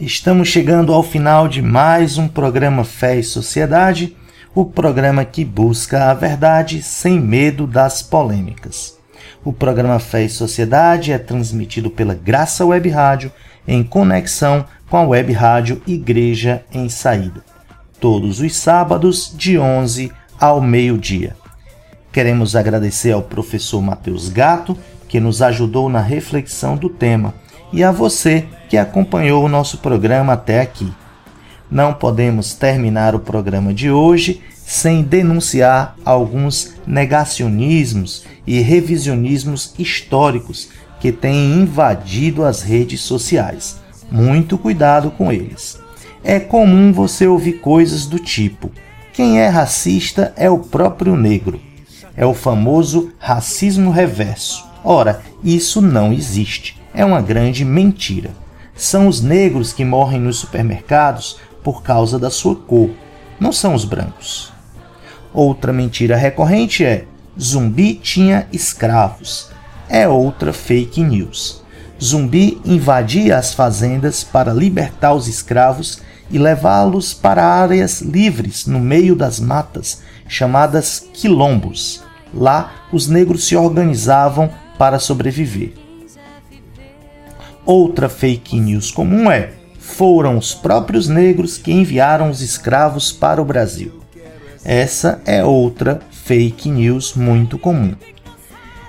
Estamos 0.00 0.48
chegando 0.48 0.94
ao 0.94 1.02
final 1.02 1.46
de 1.46 1.60
mais 1.60 2.16
um 2.16 2.26
programa 2.26 2.84
Fé 2.84 3.18
e 3.18 3.22
Sociedade, 3.22 4.16
o 4.54 4.64
programa 4.64 5.26
que 5.26 5.44
busca 5.44 6.10
a 6.10 6.14
verdade 6.14 6.80
sem 6.80 7.20
medo 7.20 7.66
das 7.66 8.00
polêmicas. 8.00 8.98
O 9.44 9.52
programa 9.52 9.98
Fé 9.98 10.24
e 10.24 10.30
Sociedade 10.30 11.12
é 11.12 11.18
transmitido 11.18 11.90
pela 11.90 12.14
Graça 12.14 12.64
Web 12.64 12.88
Rádio 12.88 13.30
em 13.66 13.84
conexão 13.84 14.64
com 14.88 14.96
a 14.96 15.02
Web 15.02 15.34
Rádio 15.34 15.82
Igreja 15.86 16.62
em 16.72 16.88
Saída, 16.88 17.44
todos 18.00 18.40
os 18.40 18.56
sábados 18.56 19.32
de 19.36 19.58
11 19.58 20.12
ao 20.40 20.60
meio-dia. 20.60 21.36
Queremos 22.12 22.56
agradecer 22.56 23.12
ao 23.12 23.22
professor 23.22 23.80
Matheus 23.80 24.28
Gato, 24.28 24.76
que 25.08 25.20
nos 25.20 25.42
ajudou 25.42 25.88
na 25.88 26.00
reflexão 26.00 26.76
do 26.76 26.88
tema, 26.88 27.34
e 27.72 27.84
a 27.84 27.90
você 27.92 28.46
que 28.68 28.76
acompanhou 28.76 29.44
o 29.44 29.48
nosso 29.48 29.78
programa 29.78 30.32
até 30.32 30.60
aqui. 30.60 30.92
Não 31.70 31.92
podemos 31.92 32.54
terminar 32.54 33.14
o 33.14 33.20
programa 33.20 33.74
de 33.74 33.90
hoje 33.90 34.42
sem 34.54 35.02
denunciar 35.02 35.96
alguns 36.04 36.74
negacionismos 36.86 38.24
e 38.46 38.60
revisionismos 38.60 39.74
históricos 39.78 40.68
que 41.00 41.12
têm 41.12 41.54
invadido 41.54 42.44
as 42.44 42.62
redes 42.62 43.00
sociais. 43.00 43.78
Muito 44.10 44.56
cuidado 44.56 45.10
com 45.10 45.30
eles. 45.30 45.78
É 46.28 46.38
comum 46.38 46.92
você 46.92 47.26
ouvir 47.26 47.54
coisas 47.54 48.06
do 48.06 48.20
tipo: 48.20 48.70
quem 49.12 49.40
é 49.40 49.48
racista 49.48 50.32
é 50.36 50.48
o 50.48 50.58
próprio 50.58 51.16
negro. 51.16 51.60
É 52.16 52.24
o 52.24 52.34
famoso 52.34 53.10
racismo 53.18 53.90
reverso. 53.90 54.64
Ora, 54.84 55.22
isso 55.42 55.80
não 55.80 56.12
existe. 56.12 56.80
É 56.94 57.04
uma 57.04 57.20
grande 57.20 57.64
mentira 57.64 58.30
são 58.78 59.08
os 59.08 59.20
negros 59.20 59.72
que 59.72 59.84
morrem 59.84 60.20
nos 60.20 60.38
supermercados 60.38 61.38
por 61.64 61.82
causa 61.82 62.16
da 62.16 62.30
sua 62.30 62.54
cor, 62.54 62.90
não 63.40 63.52
são 63.52 63.74
os 63.74 63.84
brancos. 63.84 64.52
Outra 65.34 65.72
mentira 65.72 66.16
recorrente 66.16 66.84
é: 66.84 67.04
Zumbi 67.38 67.94
tinha 67.94 68.46
escravos. 68.52 69.50
É 69.88 70.06
outra 70.06 70.52
fake 70.52 71.02
news. 71.02 71.62
Zumbi 72.00 72.60
invadia 72.64 73.36
as 73.36 73.52
fazendas 73.52 74.22
para 74.22 74.52
libertar 74.52 75.12
os 75.12 75.26
escravos 75.26 76.00
e 76.30 76.38
levá-los 76.38 77.14
para 77.14 77.44
áreas 77.44 78.00
livres 78.00 78.66
no 78.66 78.78
meio 78.78 79.14
das 79.14 79.40
matas, 79.40 80.02
chamadas 80.28 81.06
quilombos. 81.12 82.02
Lá, 82.32 82.72
os 82.92 83.08
negros 83.08 83.46
se 83.46 83.56
organizavam 83.56 84.50
para 84.76 84.98
sobreviver. 84.98 85.72
Outra 87.64 88.08
fake 88.08 88.58
news 88.60 88.90
comum 88.90 89.30
é: 89.30 89.52
foram 89.78 90.38
os 90.38 90.54
próprios 90.54 91.08
negros 91.08 91.58
que 91.58 91.72
enviaram 91.72 92.30
os 92.30 92.40
escravos 92.40 93.10
para 93.10 93.40
o 93.40 93.44
Brasil. 93.44 94.00
Essa 94.64 95.20
é 95.24 95.44
outra 95.44 96.00
fake 96.10 96.68
news 96.68 97.14
muito 97.14 97.58
comum. 97.58 97.94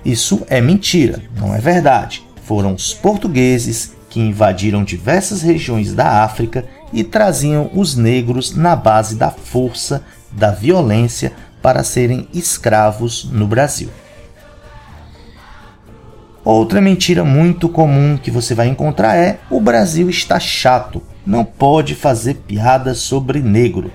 Isso 0.03 0.41
é 0.49 0.59
mentira, 0.61 1.21
não 1.37 1.53
é 1.53 1.59
verdade. 1.59 2.23
Foram 2.43 2.73
os 2.73 2.93
portugueses 2.93 3.93
que 4.09 4.19
invadiram 4.19 4.83
diversas 4.83 5.41
regiões 5.41 5.93
da 5.93 6.23
África 6.23 6.65
e 6.91 7.03
traziam 7.03 7.69
os 7.73 7.95
negros 7.95 8.55
na 8.55 8.75
base 8.75 9.15
da 9.15 9.29
força, 9.29 10.03
da 10.31 10.51
violência 10.51 11.33
para 11.61 11.83
serem 11.83 12.27
escravos 12.33 13.25
no 13.31 13.47
Brasil. 13.47 13.89
Outra 16.43 16.81
mentira 16.81 17.23
muito 17.23 17.67
comum 17.67 18.17
que 18.17 18.31
você 18.31 18.55
vai 18.55 18.67
encontrar 18.67 19.15
é: 19.15 19.39
o 19.49 19.59
Brasil 19.59 20.09
está 20.09 20.39
chato, 20.39 21.01
não 21.25 21.43
pode 21.43 21.95
fazer 21.95 22.35
piada 22.35 22.95
sobre 22.95 23.39
negro. 23.39 23.91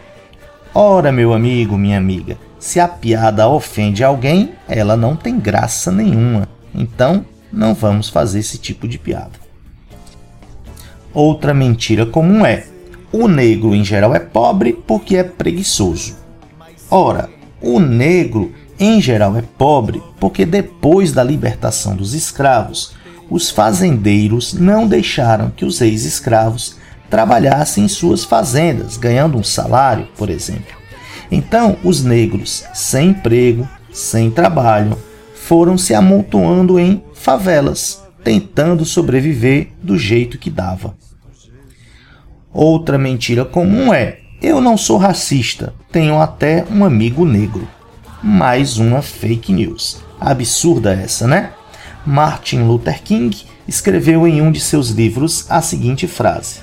Ora, 0.75 1.11
meu 1.11 1.33
amigo, 1.33 1.79
minha 1.79 1.99
amiga, 1.99 2.37
se 2.59 2.79
a 2.81 2.89
piada 2.89 3.49
ofende 3.49 4.05
alguém, 4.05 4.53
ela 4.69 4.97
não 4.97 5.17
tem 5.17 5.39
graça 5.39 5.91
nenhuma. 5.91 6.49
Então, 6.75 7.25
não 7.53 7.75
vamos 7.75 8.09
fazer 8.09 8.41
esse 8.41 8.59
tipo 8.59 8.87
de 8.87 8.99
piada. 8.99 9.45
Outra 11.13 11.55
mentira 11.55 12.05
comum 12.05 12.45
é: 12.45 12.67
o 13.17 13.29
negro 13.29 13.77
em 13.77 13.85
geral 13.85 14.13
é 14.13 14.19
pobre 14.19 14.73
porque 14.73 15.17
é 15.17 15.23
preguiçoso. 15.23 16.17
Ora, 16.91 17.31
o 17.63 17.79
negro 17.79 18.53
em 18.77 19.01
geral 19.01 19.37
é 19.37 19.43
pobre 19.57 20.03
porque 20.19 20.45
depois 20.45 21.13
da 21.13 21.23
libertação 21.23 21.95
dos 21.95 22.13
escravos, 22.13 22.97
os 23.31 23.51
fazendeiros 23.51 24.53
não 24.53 24.89
deixaram 24.89 25.53
que 25.55 25.65
os 25.65 25.81
ex-escravos 25.81 26.75
trabalhassem 27.09 27.85
em 27.85 27.89
suas 27.89 28.25
fazendas, 28.25 28.97
ganhando 28.97 29.39
um 29.39 29.45
salário, 29.45 30.09
por 30.19 30.29
exemplo. 30.29 30.75
Então, 31.31 31.77
os 31.85 32.03
negros, 32.03 32.65
sem 32.75 33.11
emprego, 33.11 33.69
sem 33.93 34.29
trabalho, 34.29 34.99
foram 35.37 35.79
se 35.79 35.95
amontoando 35.95 36.81
em 36.81 37.01
favelas, 37.15 38.03
tentando 38.25 38.85
sobreviver 38.85 39.69
do 39.81 39.97
jeito 39.97 40.37
que 40.37 40.51
dava. 40.51 40.97
Outra 42.55 42.97
mentira 42.97 43.45
comum 43.45 43.93
é: 43.93 44.21
eu 44.41 44.61
não 44.61 44.77
sou 44.77 44.97
racista, 44.97 45.75
tenho 45.91 46.21
até 46.21 46.65
um 46.71 46.85
amigo 46.85 47.27
negro 47.27 47.67
mais 48.23 48.79
uma 48.79 49.03
fake 49.03 49.53
news. 49.53 50.01
Absurda 50.21 50.95
essa, 50.95 51.27
né? 51.27 51.53
Martin 52.07 52.61
Luther 52.61 53.03
King 53.03 53.37
escreveu 53.67 54.27
em 54.27 54.41
um 54.41 54.53
de 54.53 54.61
seus 54.61 54.91
livros 54.91 55.51
a 55.51 55.61
seguinte 55.61 56.07
frase: 56.07 56.61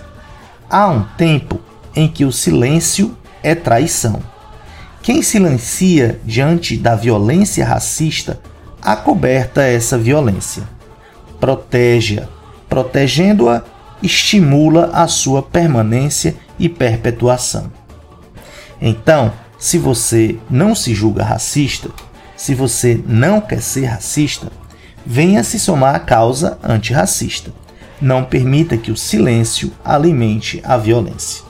Há 0.70 0.88
um 0.88 1.04
tempo 1.18 1.60
em 1.94 2.08
que 2.08 2.24
o 2.24 2.32
silêncio 2.32 3.18
é 3.44 3.54
traição. 3.54 4.24
Quem 5.04 5.22
silencia 5.22 6.20
diante 6.24 6.78
da 6.78 6.96
violência 6.96 7.66
racista 7.66 8.40
acoberta 8.82 9.62
essa 9.62 9.98
violência. 9.98 10.64
Protege-a. 11.40 12.28
Protegendo-a, 12.70 13.64
estimula 14.02 14.92
a 14.94 15.08
sua 15.08 15.42
permanência 15.42 16.36
e 16.58 16.68
perpetuação. 16.68 17.72
Então, 18.82 19.32
se 19.60 19.78
você 19.78 20.38
não 20.50 20.74
se 20.74 20.94
julga 20.94 21.24
racista, 21.24 21.90
se 22.36 22.56
você 22.56 23.00
não 23.06 23.40
quer 23.40 23.62
ser 23.62 23.86
racista, 23.86 24.52
venha 25.06 25.44
se 25.44 25.60
somar 25.60 25.96
à 25.96 26.00
causa 26.00 26.58
antirracista. 26.64 27.54
Não 28.02 28.24
permita 28.24 28.78
que 28.78 28.92
o 28.92 28.98
silêncio 28.98 29.72
alimente 29.86 30.60
a 30.64 30.78
violência. 30.78 31.44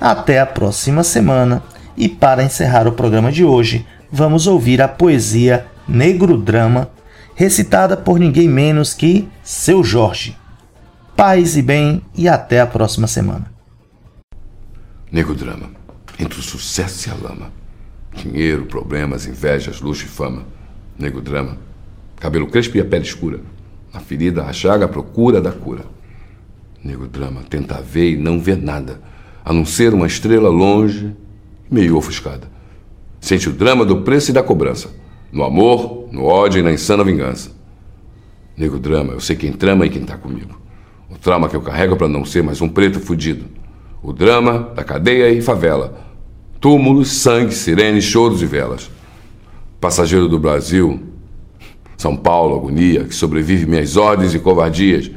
Até 0.00 0.38
a 0.38 0.46
próxima 0.46 1.02
semana 1.02 1.62
e 1.96 2.08
para 2.08 2.44
encerrar 2.44 2.86
o 2.86 2.92
programa 2.92 3.32
de 3.32 3.44
hoje, 3.44 3.84
vamos 4.10 4.46
ouvir 4.46 4.80
a 4.80 4.86
poesia 4.86 5.66
Negro 5.88 6.38
Drama, 6.38 6.88
recitada 7.34 7.96
por 7.96 8.20
ninguém 8.20 8.48
menos 8.48 8.94
que 8.94 9.28
Seu 9.42 9.82
Jorge. 9.82 10.36
Paz 11.16 11.56
e 11.56 11.62
bem 11.62 12.02
e 12.16 12.28
até 12.28 12.60
a 12.60 12.66
próxima 12.66 13.06
semana. 13.06 13.52
Negro 15.10 15.34
Drama 15.34 15.82
entre 16.22 16.38
o 16.38 16.42
sucesso 16.42 17.08
e 17.08 17.12
a 17.12 17.14
lama. 17.14 17.52
Dinheiro, 18.14 18.66
problemas, 18.66 19.26
invejas, 19.26 19.80
luxo 19.80 20.04
e 20.04 20.08
fama. 20.08 20.44
Nego 20.98 21.20
drama. 21.20 21.58
Cabelo 22.16 22.46
crespo 22.46 22.76
e 22.76 22.80
a 22.80 22.84
pele 22.84 23.04
escura. 23.04 23.40
A 23.92 24.00
ferida, 24.00 24.44
a 24.44 24.52
chaga, 24.52 24.84
a 24.84 24.88
procura 24.88 25.40
da 25.40 25.50
cura. 25.50 25.84
Nego 26.82 27.06
drama. 27.06 27.42
Tenta 27.48 27.80
ver 27.80 28.12
e 28.12 28.16
não 28.16 28.40
vê 28.40 28.54
nada. 28.54 29.00
A 29.44 29.52
não 29.52 29.64
ser 29.64 29.92
uma 29.92 30.06
estrela 30.06 30.48
longe, 30.48 31.14
meio 31.70 31.96
ofuscada. 31.96 32.50
Sente 33.20 33.48
o 33.48 33.52
drama 33.52 33.84
do 33.84 34.02
preço 34.02 34.30
e 34.30 34.34
da 34.34 34.42
cobrança. 34.42 34.90
No 35.32 35.44
amor, 35.44 36.08
no 36.12 36.24
ódio 36.24 36.60
e 36.60 36.62
na 36.62 36.72
insana 36.72 37.02
vingança. 37.02 37.50
Nego 38.56 38.78
drama, 38.78 39.14
eu 39.14 39.20
sei 39.20 39.34
quem 39.34 39.52
trama 39.52 39.86
e 39.86 39.90
quem 39.90 40.04
tá 40.04 40.16
comigo. 40.16 40.60
O 41.12 41.18
trauma 41.18 41.46
que 41.46 41.54
eu 41.54 41.60
carrego 41.60 41.94
para 41.94 42.08
não 42.08 42.24
ser 42.24 42.42
mais 42.42 42.62
um 42.62 42.68
preto 42.68 42.98
fudido. 42.98 43.44
O 44.02 44.14
drama 44.14 44.72
da 44.74 44.82
cadeia 44.82 45.30
e 45.30 45.42
favela. 45.42 46.00
Túmulos, 46.58 47.12
sangue, 47.12 47.54
sirenes, 47.54 48.04
choros 48.04 48.40
e 48.40 48.46
velas. 48.46 48.90
Passageiro 49.78 50.26
do 50.26 50.38
Brasil, 50.38 51.00
São 51.98 52.16
Paulo, 52.16 52.56
agonia, 52.56 53.04
que 53.04 53.14
sobrevive 53.14 53.66
minhas 53.66 53.96
ordens 53.96 54.34
e 54.34 54.38
covardias. 54.38 55.10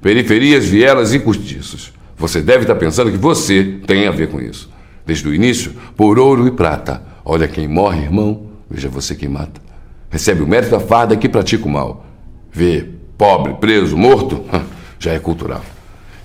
Periferias, 0.00 0.64
vielas 0.64 1.12
e 1.12 1.18
cortiços. 1.18 1.92
Você 2.16 2.40
deve 2.40 2.62
estar 2.62 2.76
pensando 2.76 3.10
que 3.10 3.18
você 3.18 3.80
tem 3.86 4.06
a 4.06 4.12
ver 4.12 4.28
com 4.28 4.40
isso. 4.40 4.70
Desde 5.04 5.26
o 5.26 5.34
início, 5.34 5.72
por 5.96 6.16
ouro 6.18 6.46
e 6.46 6.52
prata. 6.52 7.02
Olha 7.24 7.48
quem 7.48 7.66
morre, 7.66 8.02
irmão, 8.02 8.46
veja 8.70 8.88
você 8.88 9.16
quem 9.16 9.28
mata. 9.28 9.60
Recebe 10.08 10.42
o 10.42 10.46
mérito 10.46 10.70
da 10.70 10.80
farda 10.80 11.16
que 11.16 11.28
pratica 11.28 11.66
o 11.66 11.70
mal. 11.70 12.06
Vê 12.52 12.86
pobre, 13.18 13.54
preso, 13.54 13.96
morto, 13.96 14.44
já 15.00 15.12
é 15.12 15.18
cultural. 15.18 15.64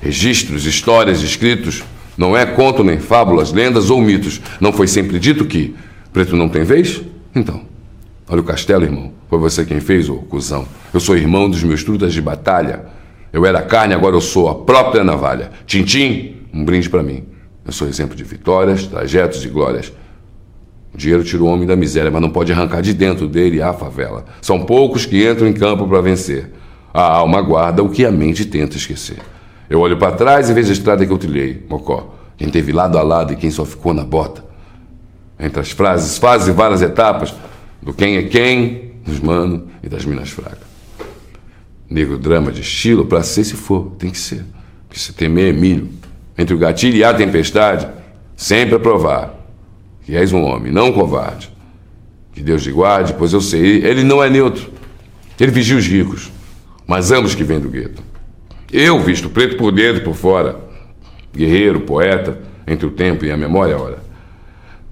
Registros, 0.01 0.65
histórias, 0.65 1.23
escritos, 1.23 1.83
não 2.17 2.37
é 2.37 2.45
conto 2.45 2.83
nem 2.83 2.99
fábulas, 2.99 3.51
lendas 3.51 3.89
ou 3.89 3.99
mitos. 3.99 4.41
Não 4.59 4.71
foi 4.71 4.87
sempre 4.87 5.17
dito 5.17 5.45
que 5.45 5.73
preto 6.13 6.35
não 6.35 6.47
tem 6.47 6.63
vez? 6.63 7.01
Então, 7.33 7.61
olha 8.27 8.41
o 8.41 8.43
castelo, 8.43 8.83
irmão. 8.83 9.13
Foi 9.29 9.39
você 9.39 9.65
quem 9.65 9.79
fez, 9.79 10.09
ô 10.09 10.17
cuzão. 10.17 10.67
Eu 10.93 10.99
sou 10.99 11.17
irmão 11.17 11.49
dos 11.49 11.63
meus 11.63 11.83
trutas 11.83 12.13
de 12.13 12.21
batalha. 12.21 12.85
Eu 13.33 13.45
era 13.45 13.61
carne, 13.61 13.93
agora 13.93 14.15
eu 14.15 14.21
sou 14.21 14.49
a 14.49 14.55
própria 14.55 15.03
navalha. 15.03 15.51
Tintim, 15.65 16.35
um 16.53 16.63
brinde 16.63 16.89
para 16.89 17.01
mim. 17.01 17.23
Eu 17.65 17.71
sou 17.71 17.87
exemplo 17.87 18.15
de 18.15 18.23
vitórias, 18.23 18.85
trajetos 18.85 19.43
e 19.43 19.47
glórias. 19.47 19.91
O 20.93 20.97
dinheiro 20.97 21.23
tira 21.23 21.43
o 21.43 21.47
homem 21.47 21.65
da 21.65 21.75
miséria, 21.75 22.11
mas 22.11 22.21
não 22.21 22.29
pode 22.29 22.51
arrancar 22.51 22.81
de 22.81 22.93
dentro 22.93 23.27
dele 23.27 23.61
a 23.61 23.73
favela. 23.73 24.25
São 24.41 24.63
poucos 24.63 25.05
que 25.05 25.27
entram 25.27 25.47
em 25.47 25.53
campo 25.53 25.87
para 25.87 25.99
vencer. 25.99 26.51
A 26.95 27.01
alma 27.01 27.41
guarda 27.41 27.83
o 27.83 27.89
que 27.89 28.05
a 28.05 28.11
mente 28.11 28.45
tenta 28.45 28.77
esquecer. 28.77 29.17
Eu 29.69 29.81
olho 29.81 29.97
para 29.97 30.15
trás 30.15 30.49
e 30.49 30.53
vejo 30.53 30.69
a 30.69 30.71
estrada 30.71 31.05
que 31.05 31.11
eu 31.11 31.17
trilhei, 31.17 31.61
Mocó. 31.69 32.15
Quem 32.37 32.47
teve 32.47 32.71
lado 32.71 32.97
a 32.97 33.01
lado 33.01 33.33
e 33.33 33.35
quem 33.35 33.51
só 33.51 33.65
ficou 33.65 33.93
na 33.93 34.05
bota. 34.05 34.45
Entre 35.37 35.59
as 35.59 35.71
frases, 35.71 36.17
fases 36.17 36.47
e 36.47 36.51
várias 36.53 36.81
etapas 36.81 37.35
do 37.81 37.93
quem 37.93 38.15
é 38.15 38.23
quem, 38.23 38.93
dos 39.05 39.19
manos 39.19 39.63
e 39.83 39.89
das 39.89 40.05
minas 40.05 40.29
fracas. 40.29 40.65
Negro 41.89 42.17
drama 42.17 42.49
de 42.49 42.61
estilo, 42.61 43.05
para 43.05 43.23
ser 43.23 43.43
se 43.43 43.55
for, 43.55 43.91
tem 43.99 44.09
que 44.09 44.17
ser. 44.17 44.45
Que 44.89 44.97
se 44.97 45.11
temer 45.11 45.53
é 45.53 45.57
milho. 45.57 45.89
Entre 46.37 46.55
o 46.55 46.57
gatilho 46.57 46.95
e 46.95 47.03
a 47.03 47.13
tempestade, 47.13 47.89
sempre 48.37 48.75
a 48.75 48.79
provar 48.79 49.35
que 50.05 50.15
és 50.15 50.31
um 50.31 50.43
homem, 50.43 50.71
não 50.71 50.87
um 50.87 50.93
covarde. 50.93 51.51
Que 52.31 52.41
Deus 52.41 52.63
te 52.63 52.71
guarde, 52.71 53.13
pois 53.17 53.33
eu 53.33 53.41
sei, 53.41 53.83
ele 53.83 54.01
não 54.01 54.23
é 54.23 54.29
neutro. 54.29 54.71
Ele 55.37 55.51
vigia 55.51 55.75
os 55.75 55.85
ricos, 55.85 56.31
mas 56.87 57.11
ambos 57.11 57.35
que 57.35 57.43
vêm 57.43 57.59
do 57.59 57.69
gueto. 57.69 58.03
Eu, 58.71 58.99
visto 58.99 59.29
preto 59.29 59.57
por 59.57 59.71
dentro 59.71 60.01
e 60.01 60.03
por 60.03 60.15
fora, 60.15 60.59
guerreiro, 61.33 61.81
poeta, 61.81 62.39
entre 62.67 62.85
o 62.85 62.91
tempo 62.91 63.25
e 63.25 63.31
a 63.31 63.37
memória, 63.37 63.77
ora. 63.77 64.03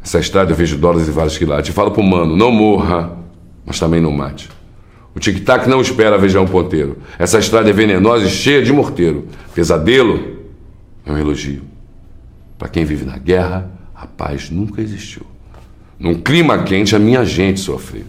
Essa 0.03 0.19
estrada 0.19 0.51
eu 0.51 0.55
vejo 0.55 0.77
dólares 0.77 1.07
e 1.07 1.11
vários 1.11 1.37
quilates. 1.37 1.73
Falo 1.73 1.91
pro 1.91 2.03
mano, 2.03 2.35
não 2.35 2.51
morra, 2.51 3.17
mas 3.65 3.79
também 3.79 4.01
não 4.01 4.11
mate. 4.11 4.49
O 5.15 5.19
tic-tac 5.19 5.67
não 5.69 5.79
espera 5.79 6.17
vejar 6.17 6.41
um 6.41 6.47
ponteiro. 6.47 6.97
Essa 7.17 7.39
estrada 7.39 7.69
é 7.69 7.73
venenosa 7.73 8.25
e 8.25 8.29
cheia 8.29 8.61
de 8.63 8.73
morteiro. 8.73 9.27
Pesadelo 9.53 10.39
é 11.05 11.11
um 11.11 11.17
elogio. 11.17 11.61
Para 12.57 12.67
quem 12.67 12.83
vive 12.83 13.05
na 13.05 13.17
guerra, 13.17 13.71
a 13.95 14.05
paz 14.05 14.49
nunca 14.49 14.81
existiu. 14.81 15.23
Num 15.99 16.15
clima 16.15 16.63
quente, 16.63 16.95
a 16.95 16.99
minha 16.99 17.23
gente 17.23 17.59
sofreu. 17.59 18.05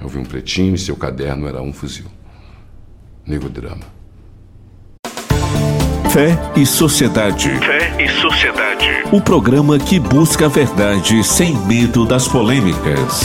Eu 0.00 0.08
vi 0.08 0.18
um 0.18 0.24
pretinho 0.24 0.74
e 0.74 0.78
seu 0.78 0.96
caderno 0.96 1.46
era 1.46 1.62
um 1.62 1.72
fuzil. 1.72 2.06
Nego 3.26 3.48
drama. 3.48 3.84
Fé 6.10 6.38
e 6.54 6.64
Sociedade. 6.66 7.48
Fé 7.58 8.02
e 8.02 8.08
Sociedade. 8.08 8.86
O 9.10 9.20
programa 9.20 9.78
que 9.78 9.98
busca 9.98 10.46
a 10.46 10.48
verdade 10.48 11.24
sem 11.24 11.56
medo 11.66 12.06
das 12.06 12.28
polêmicas. 12.28 13.22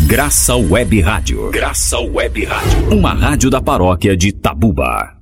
Graça 0.00 0.56
Web 0.56 1.00
Rádio. 1.00 1.50
Graça 1.50 1.98
Web 2.00 2.44
Rádio. 2.44 2.98
Uma 2.98 3.14
rádio 3.14 3.48
da 3.48 3.62
paróquia 3.62 4.16
de 4.16 4.32
Tabuba. 4.32 5.19